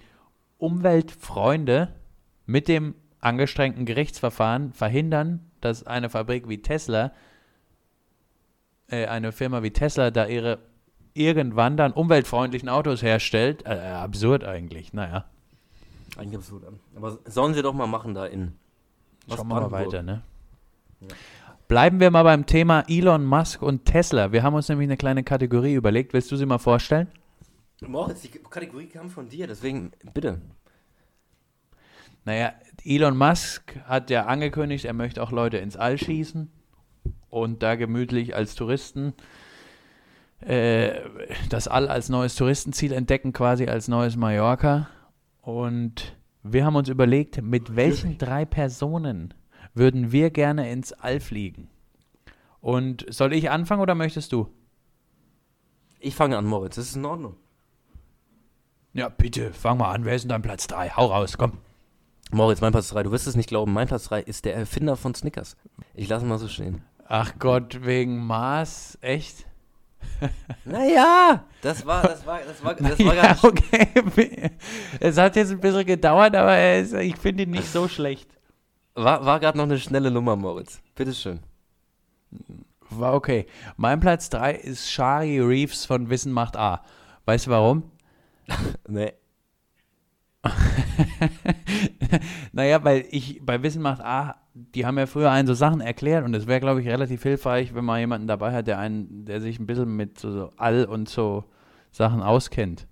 Umweltfreunde 0.61 1.89
mit 2.45 2.67
dem 2.67 2.95
angestrengten 3.19 3.85
Gerichtsverfahren 3.85 4.73
verhindern, 4.73 5.51
dass 5.59 5.85
eine 5.85 6.09
Fabrik 6.09 6.47
wie 6.47 6.61
Tesla, 6.61 7.13
äh, 8.87 9.07
eine 9.07 9.31
Firma 9.31 9.63
wie 9.63 9.71
Tesla, 9.71 10.11
da 10.11 10.27
ihre 10.27 10.59
irgendwann 11.13 11.77
dann 11.77 11.91
umweltfreundlichen 11.91 12.69
Autos 12.69 13.01
herstellt. 13.01 13.65
Äh, 13.65 13.79
absurd 13.79 14.43
eigentlich, 14.43 14.93
naja. 14.93 15.25
Eigentlich 16.17 16.37
absurd. 16.37 16.63
Aber 16.95 17.19
sollen 17.25 17.53
sie 17.53 17.61
doch 17.61 17.73
mal 17.73 17.87
machen 17.87 18.13
da 18.13 18.25
in. 18.25 18.53
Schauen 19.27 19.47
wir 19.47 19.61
mal 19.61 19.71
weiter, 19.71 20.03
ne? 20.03 20.21
Ja. 21.01 21.07
Bleiben 21.67 21.99
wir 21.99 22.11
mal 22.11 22.23
beim 22.23 22.45
Thema 22.45 22.83
Elon 22.87 23.25
Musk 23.25 23.61
und 23.61 23.85
Tesla. 23.85 24.31
Wir 24.31 24.43
haben 24.43 24.53
uns 24.53 24.67
nämlich 24.69 24.87
eine 24.87 24.97
kleine 24.97 25.23
Kategorie 25.23 25.73
überlegt. 25.73 26.13
Willst 26.13 26.31
du 26.31 26.35
sie 26.35 26.45
mal 26.45 26.57
vorstellen? 26.57 27.07
Moritz, 27.87 28.21
die 28.21 28.29
Kategorie 28.29 28.87
kam 28.87 29.09
von 29.09 29.27
dir, 29.27 29.47
deswegen 29.47 29.91
bitte. 30.13 30.39
Naja, 32.25 32.53
Elon 32.83 33.17
Musk 33.17 33.75
hat 33.85 34.09
ja 34.11 34.25
angekündigt, 34.25 34.85
er 34.85 34.93
möchte 34.93 35.23
auch 35.23 35.31
Leute 35.31 35.57
ins 35.57 35.75
All 35.75 35.97
schießen 35.97 36.51
und 37.29 37.63
da 37.63 37.75
gemütlich 37.75 38.35
als 38.35 38.53
Touristen 38.53 39.13
äh, 40.41 41.01
das 41.49 41.67
All 41.67 41.87
als 41.87 42.09
neues 42.09 42.35
Touristenziel 42.35 42.91
entdecken, 42.93 43.33
quasi 43.33 43.65
als 43.65 43.87
neues 43.87 44.15
Mallorca. 44.15 44.87
Und 45.41 46.15
wir 46.43 46.65
haben 46.65 46.75
uns 46.75 46.89
überlegt, 46.89 47.41
mit 47.41 47.75
welchen 47.75 48.17
drei 48.17 48.45
Personen 48.45 49.33
würden 49.73 50.11
wir 50.11 50.29
gerne 50.29 50.71
ins 50.71 50.93
All 50.93 51.19
fliegen? 51.19 51.69
Und 52.59 53.05
soll 53.09 53.33
ich 53.33 53.49
anfangen 53.49 53.81
oder 53.81 53.95
möchtest 53.95 54.31
du? 54.31 54.47
Ich 55.99 56.15
fange 56.15 56.37
an, 56.37 56.45
Moritz, 56.45 56.75
das 56.75 56.89
ist 56.89 56.95
in 56.95 57.05
Ordnung. 57.05 57.35
Ja, 58.93 59.09
bitte, 59.09 59.53
fang 59.53 59.77
mal 59.77 59.91
an. 59.91 60.05
Wer 60.05 60.15
ist 60.15 60.23
denn 60.23 60.29
dein 60.29 60.41
Platz 60.41 60.67
3? 60.67 60.89
Hau 60.89 61.05
raus, 61.07 61.37
komm. 61.37 61.59
Moritz, 62.31 62.61
mein 62.61 62.71
Platz 62.71 62.89
3, 62.89 63.03
du 63.03 63.11
wirst 63.11 63.27
es 63.27 63.35
nicht 63.35 63.49
glauben, 63.49 63.73
mein 63.73 63.87
Platz 63.87 64.05
3 64.05 64.21
ist 64.21 64.45
der 64.45 64.55
Erfinder 64.55 64.95
von 64.95 65.13
Snickers. 65.13 65.57
Ich 65.93 66.07
lasse 66.07 66.25
mal 66.25 66.39
so 66.39 66.47
stehen. 66.47 66.83
Ach 67.07 67.33
Gott, 67.39 67.85
wegen 67.85 68.25
Mars? 68.25 68.97
Echt? 69.01 69.45
Naja, 70.65 71.43
das 71.61 71.85
war, 71.85 72.03
das 72.03 72.25
war, 72.25 72.39
das 72.39 72.63
war, 72.63 72.75
das 72.75 72.99
war 72.99 73.15
ja, 73.15 73.37
okay. 73.41 74.51
Es 74.99 75.17
hat 75.17 75.35
jetzt 75.35 75.51
ein 75.51 75.59
bisschen 75.59 75.85
gedauert, 75.85 76.35
aber 76.35 76.75
ist, 76.75 76.93
ich 76.93 77.17
finde 77.17 77.43
ihn 77.43 77.51
nicht 77.51 77.67
so 77.67 77.87
schlecht. 77.87 78.29
War, 78.95 79.25
war 79.25 79.39
gerade 79.39 79.57
noch 79.57 79.65
eine 79.65 79.77
schnelle 79.77 80.09
Nummer, 80.11 80.35
Moritz. 80.35 80.81
Bitteschön. 80.95 81.39
War 82.89 83.13
okay. 83.13 83.45
Mein 83.77 83.99
Platz 83.99 84.29
3 84.29 84.53
ist 84.53 84.89
Shari 84.89 85.39
Reeves 85.39 85.85
von 85.85 86.09
Wissen 86.09 86.31
macht 86.31 86.57
A. 86.57 86.83
Weißt 87.25 87.47
du 87.47 87.51
warum? 87.51 87.90
nee. 88.87 89.13
naja, 92.51 92.83
weil 92.83 93.05
ich 93.11 93.45
bei 93.45 93.61
Wissen 93.61 93.81
macht 93.81 94.01
A, 94.01 94.41
die 94.53 94.85
haben 94.85 94.97
ja 94.97 95.05
früher 95.05 95.31
einen 95.31 95.47
so 95.47 95.53
Sachen 95.53 95.81
erklärt 95.81 96.25
und 96.25 96.33
es 96.33 96.47
wäre, 96.47 96.59
glaube 96.59 96.81
ich, 96.81 96.87
relativ 96.87 97.23
hilfreich, 97.23 97.75
wenn 97.75 97.85
man 97.85 97.99
jemanden 97.99 98.27
dabei 98.27 98.53
hat, 98.53 98.67
der 98.67 98.79
einen, 98.79 99.25
der 99.25 99.39
sich 99.39 99.59
ein 99.59 99.67
bisschen 99.67 99.95
mit 99.95 100.19
so, 100.19 100.31
so 100.31 100.49
All 100.57 100.85
und 100.85 101.09
so 101.09 101.45
Sachen 101.91 102.21
auskennt. 102.21 102.87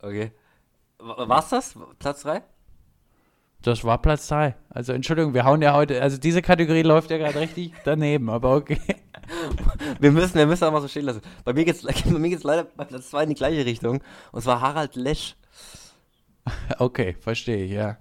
Okay. 0.00 0.32
War's 0.98 1.48
das? 1.50 1.78
Platz 1.98 2.22
3? 2.22 2.42
Das 3.64 3.82
war 3.82 3.96
Platz 3.96 4.28
3. 4.28 4.54
Also 4.68 4.92
Entschuldigung, 4.92 5.32
wir 5.32 5.46
hauen 5.46 5.62
ja 5.62 5.72
heute, 5.72 6.02
also 6.02 6.18
diese 6.18 6.42
Kategorie 6.42 6.82
läuft 6.82 7.10
ja 7.10 7.16
gerade 7.16 7.40
richtig 7.40 7.72
daneben, 7.84 8.28
aber 8.28 8.54
okay. 8.54 8.78
wir 9.98 10.12
müssen, 10.12 10.34
wir 10.34 10.46
müssen 10.46 10.64
auch 10.64 10.72
mal 10.72 10.82
so 10.82 10.88
stehen 10.88 11.06
lassen. 11.06 11.22
Bei 11.46 11.54
mir 11.54 11.64
geht 11.64 11.76
es 11.76 11.82
leider 12.42 12.64
bei 12.64 12.84
Platz 12.84 13.08
2 13.08 13.22
in 13.22 13.28
die 13.30 13.34
gleiche 13.34 13.64
Richtung. 13.64 14.02
Und 14.32 14.42
zwar 14.42 14.60
Harald 14.60 14.94
Lesch. 14.94 15.34
Okay, 16.78 17.16
verstehe 17.18 17.64
ich, 17.64 17.72
ja. 17.72 17.96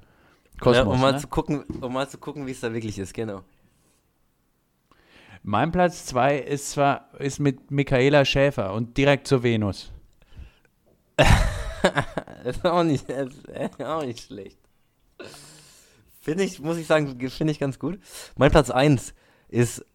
Kosmos, 0.60 0.76
ja, 0.76 0.84
um, 0.84 1.00
mal 1.00 1.14
ne? 1.14 1.20
zu 1.20 1.28
gucken, 1.28 1.64
um 1.80 1.94
mal 1.94 2.10
zu 2.10 2.18
gucken, 2.18 2.46
wie 2.46 2.52
es 2.52 2.60
da 2.60 2.74
wirklich 2.74 3.00
ist, 3.00 3.14
genau. 3.14 3.42
Mein 5.44 5.72
Platz 5.72 6.06
2 6.08 6.40
ist 6.40 6.72
zwar 6.72 7.08
ist 7.20 7.40
mit 7.40 7.72
Michaela 7.72 8.26
Schäfer 8.26 8.74
und 8.74 8.98
direkt 8.98 9.28
zur 9.28 9.44
Venus. 9.44 9.94
das 11.16 12.58
ist 12.58 12.66
auch 12.66 12.84
nicht, 12.84 13.10
ist 13.10 13.82
auch 13.82 14.04
nicht 14.04 14.20
schlecht. 14.20 14.63
Finde 16.24 16.46
ich, 16.46 16.62
muss 16.62 16.78
ich 16.78 16.88
sagen, 16.88 17.20
finde 17.30 17.52
ich 17.52 17.60
ganz 17.60 17.80
gut. 17.80 18.00
Mein 18.38 18.50
Platz 18.50 18.70
1 18.70 19.14
ist, 19.50 19.86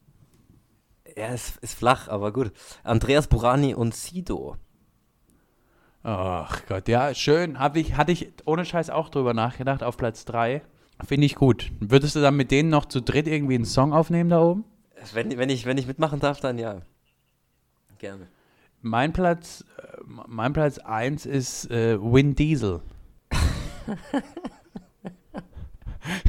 ja, 1.17 1.29
ist, 1.29 1.57
ist 1.63 1.73
flach, 1.73 2.09
aber 2.09 2.35
gut. 2.35 2.53
Andreas 2.85 3.29
Burani 3.29 3.75
und 3.75 3.95
Sido. 3.95 4.57
Ach 6.03 6.67
Gott, 6.67 6.87
ja, 6.87 7.15
schön. 7.15 7.59
Hab 7.59 7.77
ich, 7.77 7.97
hatte 7.97 8.13
ich 8.13 8.31
ohne 8.45 8.67
Scheiß 8.67 8.91
auch 8.91 9.09
drüber 9.09 9.33
nachgedacht, 9.33 9.83
auf 9.83 9.97
Platz 9.97 10.27
3. 10.27 10.61
Finde 11.03 11.25
ich 11.25 11.35
gut. 11.35 11.73
Würdest 11.81 12.15
du 12.15 12.21
dann 12.21 12.37
mit 12.37 12.51
denen 12.51 12.69
noch 12.69 12.85
zu 12.85 13.01
dritt 13.01 13.27
irgendwie 13.27 13.55
einen 13.55 13.65
Song 13.65 13.95
aufnehmen 13.95 14.29
da 14.29 14.43
oben? 14.43 14.67
Wenn, 15.15 15.39
wenn, 15.39 15.49
ich, 15.49 15.65
wenn 15.65 15.79
ich 15.79 15.87
mitmachen 15.87 16.21
darf, 16.21 16.41
dann 16.41 16.59
ja. 16.59 16.83
Gerne. 17.97 18.29
Mein 18.83 19.15
Platz, 19.15 19.65
äh, 19.79 20.03
mein 20.27 20.53
Platz 20.53 20.77
1 20.77 21.25
ist 21.25 21.71
äh, 21.71 21.99
Win 21.99 22.35
Diesel. 22.35 22.83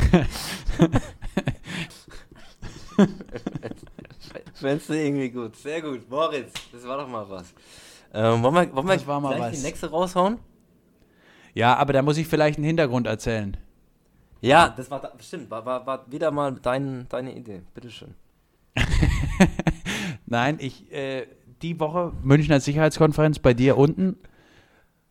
Fändest 4.54 4.90
du 4.90 4.94
irgendwie 4.94 5.30
gut. 5.30 5.56
Sehr 5.56 5.82
gut. 5.82 6.10
Moritz, 6.10 6.54
das 6.72 6.88
war 6.88 6.98
doch 6.98 7.08
mal 7.08 7.30
was. 7.30 7.54
Ähm, 8.14 8.44
wollen 8.44 8.56
wir, 8.56 8.76
wollen 8.76 8.88
wir 8.88 8.98
gleich 8.98 9.40
was. 9.40 9.52
die 9.60 9.66
nächste 9.66 9.90
raushauen? 9.90 10.40
Ja, 11.54 11.76
aber 11.76 11.94
da 11.94 12.02
muss 12.02 12.18
ich 12.18 12.28
vielleicht 12.28 12.58
einen 12.58 12.66
Hintergrund 12.66 13.08
erzählen. 13.08 13.56
Ja, 14.42 14.70
das 14.70 14.90
war, 14.90 15.12
stimmt, 15.20 15.52
war, 15.52 15.66
war, 15.66 15.86
war 15.86 16.12
wieder 16.12 16.32
mal 16.32 16.54
dein, 16.54 17.08
deine 17.10 17.36
Idee. 17.36 17.62
Bitteschön. 17.74 18.16
Nein, 20.26 20.58
ich, 20.60 20.92
äh, 20.92 21.28
die 21.62 21.80
Woche 21.80 22.14
Münchner 22.24 22.60
Sicherheitskonferenz 22.60 23.40
bei 23.40 23.54
dir 23.54 23.78
unten 23.78 24.18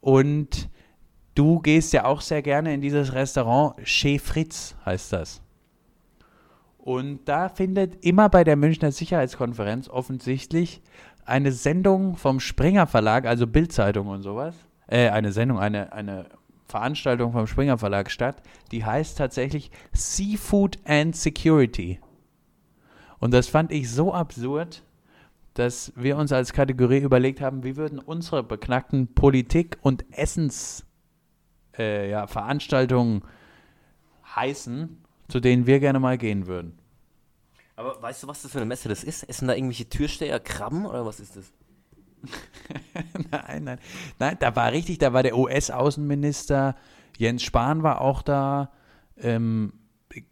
und 0.00 0.68
Du 1.38 1.60
gehst 1.60 1.92
ja 1.92 2.04
auch 2.04 2.20
sehr 2.20 2.42
gerne 2.42 2.74
in 2.74 2.80
dieses 2.80 3.12
Restaurant 3.12 3.76
Chez 3.86 4.20
Fritz, 4.20 4.74
heißt 4.84 5.12
das. 5.12 5.40
Und 6.78 7.20
da 7.26 7.48
findet 7.48 8.04
immer 8.04 8.28
bei 8.28 8.42
der 8.42 8.56
Münchner 8.56 8.90
Sicherheitskonferenz 8.90 9.88
offensichtlich 9.88 10.82
eine 11.24 11.52
Sendung 11.52 12.16
vom 12.16 12.40
Springer 12.40 12.88
Verlag, 12.88 13.24
also 13.24 13.46
Bildzeitung 13.46 14.08
und 14.08 14.22
sowas, 14.22 14.56
äh, 14.88 15.10
eine 15.10 15.30
Sendung, 15.30 15.60
eine, 15.60 15.92
eine 15.92 16.26
Veranstaltung 16.66 17.30
vom 17.30 17.46
Springer 17.46 17.78
Verlag 17.78 18.10
statt, 18.10 18.42
die 18.72 18.84
heißt 18.84 19.16
tatsächlich 19.16 19.70
Seafood 19.92 20.78
and 20.84 21.14
Security. 21.14 22.00
Und 23.20 23.32
das 23.32 23.46
fand 23.46 23.70
ich 23.70 23.88
so 23.92 24.12
absurd, 24.12 24.82
dass 25.54 25.92
wir 25.94 26.16
uns 26.16 26.32
als 26.32 26.52
Kategorie 26.52 26.98
überlegt 26.98 27.40
haben, 27.40 27.62
wie 27.62 27.76
würden 27.76 28.00
unsere 28.00 28.42
beknackten 28.42 29.14
Politik- 29.14 29.78
und 29.82 30.04
Essensveranstaltungen 30.10 30.87
äh, 31.78 32.10
ja, 32.10 32.26
heißen, 34.36 35.02
zu 35.28 35.40
denen 35.40 35.66
wir 35.66 35.80
gerne 35.80 36.00
mal 36.00 36.18
gehen 36.18 36.46
würden. 36.46 36.78
Aber 37.76 38.00
weißt 38.02 38.24
du, 38.24 38.28
was 38.28 38.42
das 38.42 38.50
für 38.50 38.58
eine 38.58 38.66
Messe 38.66 38.88
das 38.88 39.04
ist? 39.04 39.22
Essen 39.22 39.46
da 39.46 39.54
irgendwelche 39.54 39.88
Türsteher 39.88 40.40
Krabben 40.40 40.84
oder 40.84 41.06
was 41.06 41.20
ist 41.20 41.36
das? 41.36 41.52
nein, 43.30 43.64
nein. 43.64 43.78
Nein, 44.18 44.36
da 44.40 44.56
war 44.56 44.72
richtig, 44.72 44.98
da 44.98 45.12
war 45.12 45.22
der 45.22 45.36
US-Außenminister, 45.36 46.74
Jens 47.16 47.42
Spahn 47.42 47.82
war 47.82 48.00
auch 48.00 48.22
da, 48.22 48.72
ähm, 49.16 49.72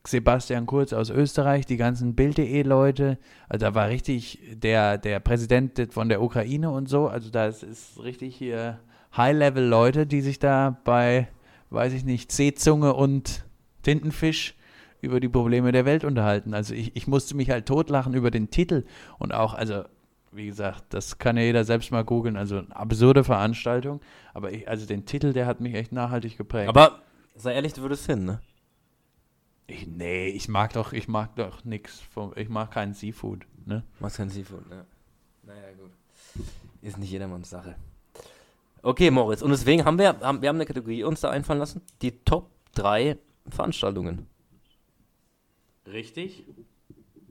Sebastian 0.06 0.66
Kurz 0.66 0.92
aus 0.92 1.10
Österreich, 1.10 1.66
die 1.66 1.76
ganzen 1.76 2.14
Bild.de-Leute. 2.14 3.18
Also 3.48 3.66
da 3.66 3.74
war 3.74 3.88
richtig 3.88 4.40
der, 4.52 4.98
der 4.98 5.20
Präsident 5.20 5.92
von 5.92 6.08
der 6.08 6.22
Ukraine 6.22 6.70
und 6.70 6.88
so. 6.88 7.08
Also 7.08 7.30
da 7.30 7.46
ist, 7.46 7.62
ist 7.62 8.02
richtig 8.02 8.36
hier 8.36 8.80
High-Level-Leute, 9.16 10.06
die 10.06 10.20
sich 10.20 10.38
da 10.38 10.78
bei, 10.84 11.28
weiß 11.70 11.92
ich 11.92 12.04
nicht, 12.04 12.32
Seezunge 12.32 12.94
und 12.94 13.44
Tintenfisch 13.82 14.54
über 15.00 15.20
die 15.20 15.28
Probleme 15.28 15.72
der 15.72 15.84
Welt 15.84 16.04
unterhalten. 16.04 16.54
Also 16.54 16.74
ich, 16.74 16.96
ich 16.96 17.06
musste 17.06 17.36
mich 17.36 17.50
halt 17.50 17.66
totlachen 17.66 18.14
über 18.14 18.30
den 18.30 18.50
Titel 18.50 18.84
und 19.18 19.32
auch, 19.32 19.54
also 19.54 19.84
wie 20.32 20.46
gesagt, 20.46 20.84
das 20.90 21.18
kann 21.18 21.36
ja 21.36 21.44
jeder 21.44 21.64
selbst 21.64 21.90
mal 21.90 22.04
googeln. 22.04 22.36
Also 22.36 22.58
eine 22.58 22.76
absurde 22.76 23.24
Veranstaltung. 23.24 24.00
Aber 24.34 24.52
ich, 24.52 24.68
also 24.68 24.86
den 24.86 25.06
Titel, 25.06 25.32
der 25.32 25.46
hat 25.46 25.60
mich 25.60 25.74
echt 25.74 25.92
nachhaltig 25.92 26.36
geprägt. 26.36 26.68
Aber 26.68 27.00
sei 27.34 27.54
ehrlich, 27.54 27.72
du 27.72 27.82
würdest 27.82 28.06
hin, 28.06 28.24
ne? 28.24 28.40
Ich, 29.66 29.86
nee, 29.86 30.28
ich 30.28 30.48
mag 30.48 30.72
doch, 30.74 30.92
ich 30.92 31.08
mag 31.08 31.34
doch 31.36 31.64
nichts. 31.64 32.02
Ich 32.36 32.48
mag 32.48 32.70
keinen 32.70 32.94
Seafood, 32.94 33.46
ne? 33.64 33.82
Magst 33.98 34.18
keinen 34.18 34.30
Seafood, 34.30 34.68
ne? 34.68 34.84
Naja, 35.42 35.72
gut. 35.80 35.90
Ist 36.82 36.98
nicht 36.98 37.10
jedermanns 37.10 37.50
Sache. 37.50 37.76
Okay, 38.86 39.10
Moritz. 39.10 39.42
Und 39.42 39.50
deswegen 39.50 39.84
haben 39.84 39.98
wir, 39.98 40.16
haben, 40.20 40.42
wir 40.42 40.48
haben 40.48 40.58
eine 40.58 40.64
Kategorie 40.64 41.02
uns 41.02 41.20
da 41.20 41.28
einfallen 41.30 41.58
lassen. 41.58 41.82
Die 42.02 42.22
Top 42.24 42.52
3 42.76 43.18
Veranstaltungen. 43.48 44.28
Richtig. 45.88 46.44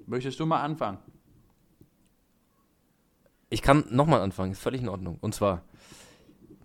Möchtest 0.06 0.38
du 0.42 0.46
mal 0.46 0.62
anfangen? 0.62 0.98
Ich 3.50 3.62
kann 3.62 3.86
nochmal 3.90 4.20
anfangen, 4.20 4.52
ist 4.52 4.60
völlig 4.60 4.82
in 4.82 4.90
Ordnung. 4.90 5.18
Und 5.22 5.34
zwar 5.34 5.62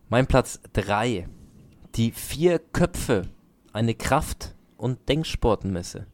mein 0.09 0.27
Platz 0.27 0.61
3. 0.73 1.29
Die 1.95 2.11
vier 2.11 2.59
Köpfe. 2.59 3.29
Eine 3.73 3.95
Kraft- 3.95 4.57
und 4.77 5.09
Denksportenmesse. 5.09 6.09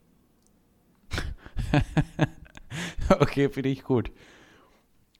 okay, 3.09 3.49
finde 3.49 3.71
ich 3.71 3.85
gut. 3.85 4.11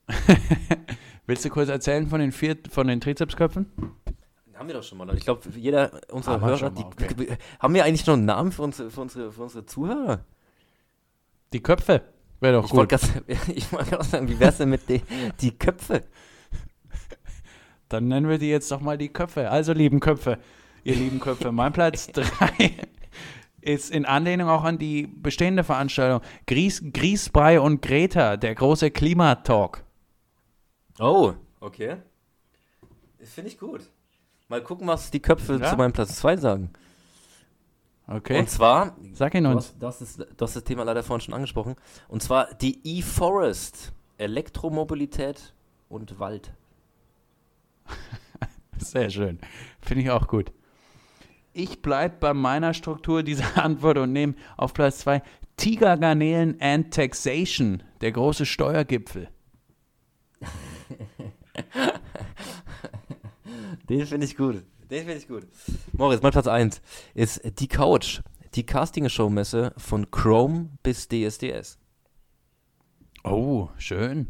Willst 1.27 1.45
du 1.45 1.51
kurz 1.51 1.69
erzählen 1.69 2.07
von 2.07 2.21
den 2.21 2.33
vier, 2.33 2.57
von 2.71 2.87
den 2.87 3.01
Trizepsköpfen? 3.01 3.67
Haben 4.55 4.69
wir 4.69 4.75
doch 4.75 4.83
schon 4.83 4.99
mal. 4.99 5.15
Ich 5.17 5.25
glaube, 5.25 5.43
jeder 5.57 6.01
unserer 6.11 6.35
haben 6.35 6.45
Hörer, 6.45 6.71
mal, 6.71 6.85
okay. 6.85 7.15
die, 7.15 7.29
haben 7.59 7.75
wir 7.75 7.85
eigentlich 7.85 8.07
noch 8.07 8.15
einen 8.15 8.25
Namen 8.25 8.53
für 8.53 8.63
unsere, 8.63 8.91
für 8.91 9.01
unsere, 9.03 9.33
für 9.33 9.43
unsere 9.43 9.67
Zuhörer? 9.67 10.25
Die 11.53 11.63
Köpfe. 11.63 12.03
Wäre 12.41 12.55
doch 12.55 12.65
ich 12.65 12.71
gut. 12.71 12.79
Wollt 12.79 12.93
ich 13.49 13.73
wollte 13.73 13.91
gerade 13.91 14.05
sagen, 14.05 14.29
wie 14.29 14.39
wär's 14.39 14.59
denn 14.59 14.71
mit 14.71 14.89
die, 14.89 15.03
die 15.41 15.51
Köpfe? 15.51 16.05
Dann 17.89 18.09
nennen 18.09 18.29
wir 18.29 18.39
die 18.39 18.49
jetzt 18.49 18.71
doch 18.71 18.81
mal 18.81 18.99
die 18.99 19.09
Köpfe. 19.09 19.51
Also, 19.51 19.73
lieben 19.73 20.01
Köpfe, 20.01 20.39
ihr 20.85 20.95
lieben 20.95 21.21
Köpfe, 21.21 21.53
mein 21.53 21.73
Platz 21.73 22.07
3 22.13 22.73
ist 23.61 23.91
in 23.91 24.05
Anlehnung 24.05 24.49
auch 24.49 24.65
an 24.65 24.79
die 24.79 25.07
bestehende 25.07 25.65
Veranstaltung 25.65 26.21
Gries, 26.47 26.83
Griesbrei 26.93 27.61
und 27.61 27.83
Greta, 27.83 28.37
der 28.37 28.55
große 28.55 28.91
Klimatalk. 28.91 29.86
Oh, 30.99 31.35
okay. 31.61 31.97
Finde 33.21 33.51
ich 33.51 33.59
gut. 33.59 33.83
Mal 34.49 34.63
gucken, 34.63 34.87
was 34.87 35.11
die 35.11 35.21
Köpfe 35.21 35.59
ja? 35.59 35.71
zu 35.71 35.77
meinem 35.77 35.93
Platz 35.93 36.17
2 36.17 36.37
sagen. 36.37 36.71
Okay. 38.09 38.39
Und 38.39 38.49
zwar, 38.49 38.97
sag 39.13 39.35
ihn 39.35 39.47
uns. 39.47 39.77
Du 39.79 39.87
hast, 39.87 40.01
das, 40.01 40.17
du 40.17 40.27
hast 40.41 40.55
das 40.55 40.63
Thema 40.63 40.85
leider 40.85 41.03
vorhin 41.03 41.23
schon 41.23 41.35
angesprochen. 41.35 41.75
Und 42.07 42.23
zwar 42.23 42.55
die 42.55 42.81
E-Forest, 42.85 43.93
Elektromobilität 44.17 45.55
und 45.89 46.21
Wald. 46.21 46.53
Sehr 48.79 49.11
schön. 49.11 49.41
Finde 49.81 50.05
ich 50.05 50.11
auch 50.11 50.29
gut. 50.29 50.53
Ich 51.53 51.83
bleibe 51.83 52.17
bei 52.21 52.35
meiner 52.35 52.75
Struktur 52.75 53.25
dieser 53.25 53.57
Antwort 53.65 53.99
und 53.99 54.13
nehme 54.13 54.35
auf 54.57 54.73
Platz 54.73 54.99
2 54.99 55.23
Tigergarnelen 55.57 56.61
and 56.61 56.93
Taxation, 56.93 57.83
der 58.03 58.13
große 58.13 58.47
Steuergipfel. 58.47 59.29
Den 63.89 64.07
finde 64.07 64.27
ich 64.27 64.37
gut. 64.37 64.65
Den 64.91 65.05
finde 65.05 65.19
ich 65.19 65.29
gut. 65.29 65.47
Moritz, 65.93 66.23
mein 66.23 66.33
Platz 66.33 66.47
1 66.47 66.81
ist 67.15 67.41
die 67.61 67.69
Couch, 67.69 68.21
die 68.55 68.65
Casting-Show-Messe 68.65 69.73
von 69.77 70.11
Chrome 70.11 70.71
bis 70.83 71.09
DSDS. 71.09 71.79
Oh, 73.25 73.69
schön. 73.77 74.29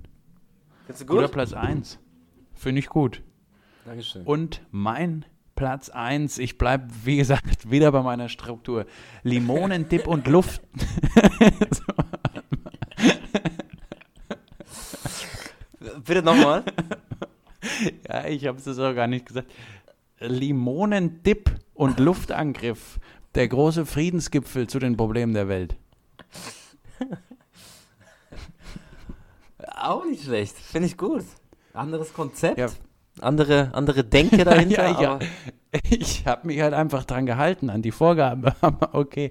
Findest 0.87 1.03
du 1.03 1.07
gut? 1.07 1.17
Guter 1.17 1.29
Platz 1.29 1.53
1. 1.53 1.99
Finde 2.55 2.79
ich 2.79 2.89
gut. 2.89 3.23
Dankeschön. 3.85 4.23
Und 4.23 4.62
mein 4.71 5.25
Platz 5.55 5.91
1, 5.91 6.39
ich 6.39 6.59
bleibe, 6.59 6.89
wie 7.05 7.17
gesagt, 7.17 7.71
wieder 7.71 7.93
bei 7.93 8.03
meiner 8.03 8.29
Struktur. 8.29 8.87
Limonendip 9.23 10.07
und 10.07 10.27
Luft. 10.27 10.62
Bitte 16.05 16.23
nochmal. 16.23 16.65
Ja, 18.09 18.27
ich 18.27 18.47
habe 18.47 18.59
es 18.59 18.79
auch 18.79 18.95
gar 18.95 19.07
nicht 19.07 19.27
gesagt. 19.27 19.51
Limonendip 20.19 21.51
und 21.75 21.99
Luftangriff. 21.99 22.99
Der 23.35 23.49
große 23.49 23.85
Friedensgipfel 23.85 24.67
zu 24.67 24.79
den 24.79 24.97
Problemen 24.97 25.35
der 25.35 25.49
Welt. 25.49 25.77
Auch 29.77 30.05
nicht 30.07 30.25
schlecht. 30.25 30.57
Finde 30.57 30.87
ich 30.89 30.97
gut. 30.97 31.25
Anderes 31.75 32.15
Konzept. 32.15 32.59
Ja. 32.59 32.69
Andere, 33.21 33.71
andere 33.75 34.05
Denke 34.05 34.45
dahinter. 34.45 34.89
ja, 35.01 35.01
ja. 35.01 35.19
Ich 35.91 36.27
habe 36.27 36.47
mich 36.47 36.61
halt 36.61 36.73
einfach 36.73 37.05
dran 37.05 37.27
gehalten, 37.27 37.69
an 37.69 37.83
die 37.83 37.91
Vorgaben. 37.91 38.51
okay. 38.93 39.31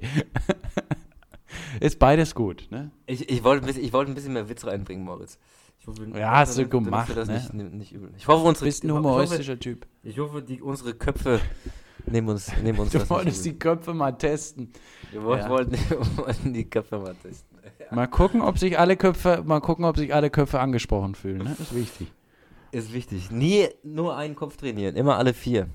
Ist 1.79 1.97
beides 1.99 2.35
gut, 2.35 2.67
ne? 2.69 2.91
Ich, 3.07 3.29
ich 3.29 3.43
wollte 3.43 3.79
ich 3.79 3.93
wollt 3.93 4.07
ein 4.07 4.15
bisschen 4.15 4.33
mehr 4.33 4.49
Witz 4.49 4.65
reinbringen, 4.65 5.03
Moritz. 5.03 5.39
Hoffe, 5.87 6.07
ja, 6.17 6.31
hast 6.31 6.57
du 6.57 6.67
gemacht. 6.67 7.11
Das 7.15 7.27
ne? 7.27 7.35
nicht, 7.35 7.73
nicht 7.73 7.91
übel. 7.93 8.11
Ich 8.17 8.27
hoffe, 8.27 8.45
unsere, 8.45 8.65
bist 8.65 8.83
ein 8.83 8.91
humoristischer 8.91 9.41
ich 9.41 9.49
hoffe, 9.49 9.59
Typ. 9.59 9.87
Ich 10.03 10.19
hoffe, 10.19 10.41
die, 10.41 10.61
unsere 10.61 10.93
Köpfe 10.93 11.39
nehmen 12.05 12.29
uns, 12.29 12.51
nehmen 12.61 12.79
uns 12.79 12.91
Du 12.91 13.09
wolltest 13.09 13.45
die 13.45 13.57
Köpfe 13.57 13.93
mal 13.93 14.11
testen. 14.11 14.71
Wir 15.11 15.21
ja. 15.21 15.49
wollten, 15.49 15.73
wollten, 16.17 16.53
die 16.53 16.69
Köpfe 16.69 16.97
mal 16.97 17.15
testen. 17.15 17.57
Ja. 17.79 17.95
Mal 17.95 18.07
gucken, 18.07 18.41
ob 18.41 18.57
sich 18.57 18.79
alle 18.79 18.97
Köpfe, 18.97 19.43
mal 19.45 19.59
gucken, 19.59 19.85
ob 19.85 19.97
sich 19.97 20.13
alle 20.13 20.29
Köpfe 20.29 20.59
angesprochen 20.59 21.15
fühlen. 21.15 21.43
Ne? 21.43 21.55
Ist 21.59 21.75
wichtig. 21.75 22.11
Ist 22.71 22.93
wichtig. 22.93 23.31
Nie 23.31 23.69
nur 23.83 24.17
einen 24.17 24.35
Kopf 24.35 24.57
trainieren, 24.57 24.95
immer 24.95 25.17
alle 25.17 25.33
vier. 25.33 25.67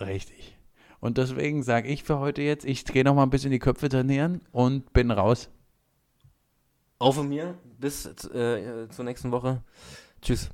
Richtig. 0.00 0.56
Und 1.00 1.18
deswegen 1.18 1.62
sage 1.62 1.88
ich 1.88 2.02
für 2.02 2.18
heute 2.18 2.42
jetzt, 2.42 2.64
ich 2.64 2.84
gehe 2.84 3.04
noch 3.04 3.14
mal 3.14 3.22
ein 3.22 3.30
bisschen 3.30 3.50
die 3.50 3.58
Köpfe 3.58 3.88
trainieren 3.88 4.40
und 4.52 4.92
bin 4.92 5.10
raus. 5.10 5.50
Auch 6.98 7.14
von 7.14 7.28
mir. 7.28 7.54
Bis 7.78 8.06
äh, 8.06 8.88
zur 8.88 9.04
nächsten 9.04 9.30
Woche. 9.32 9.62
Tschüss. 10.22 10.50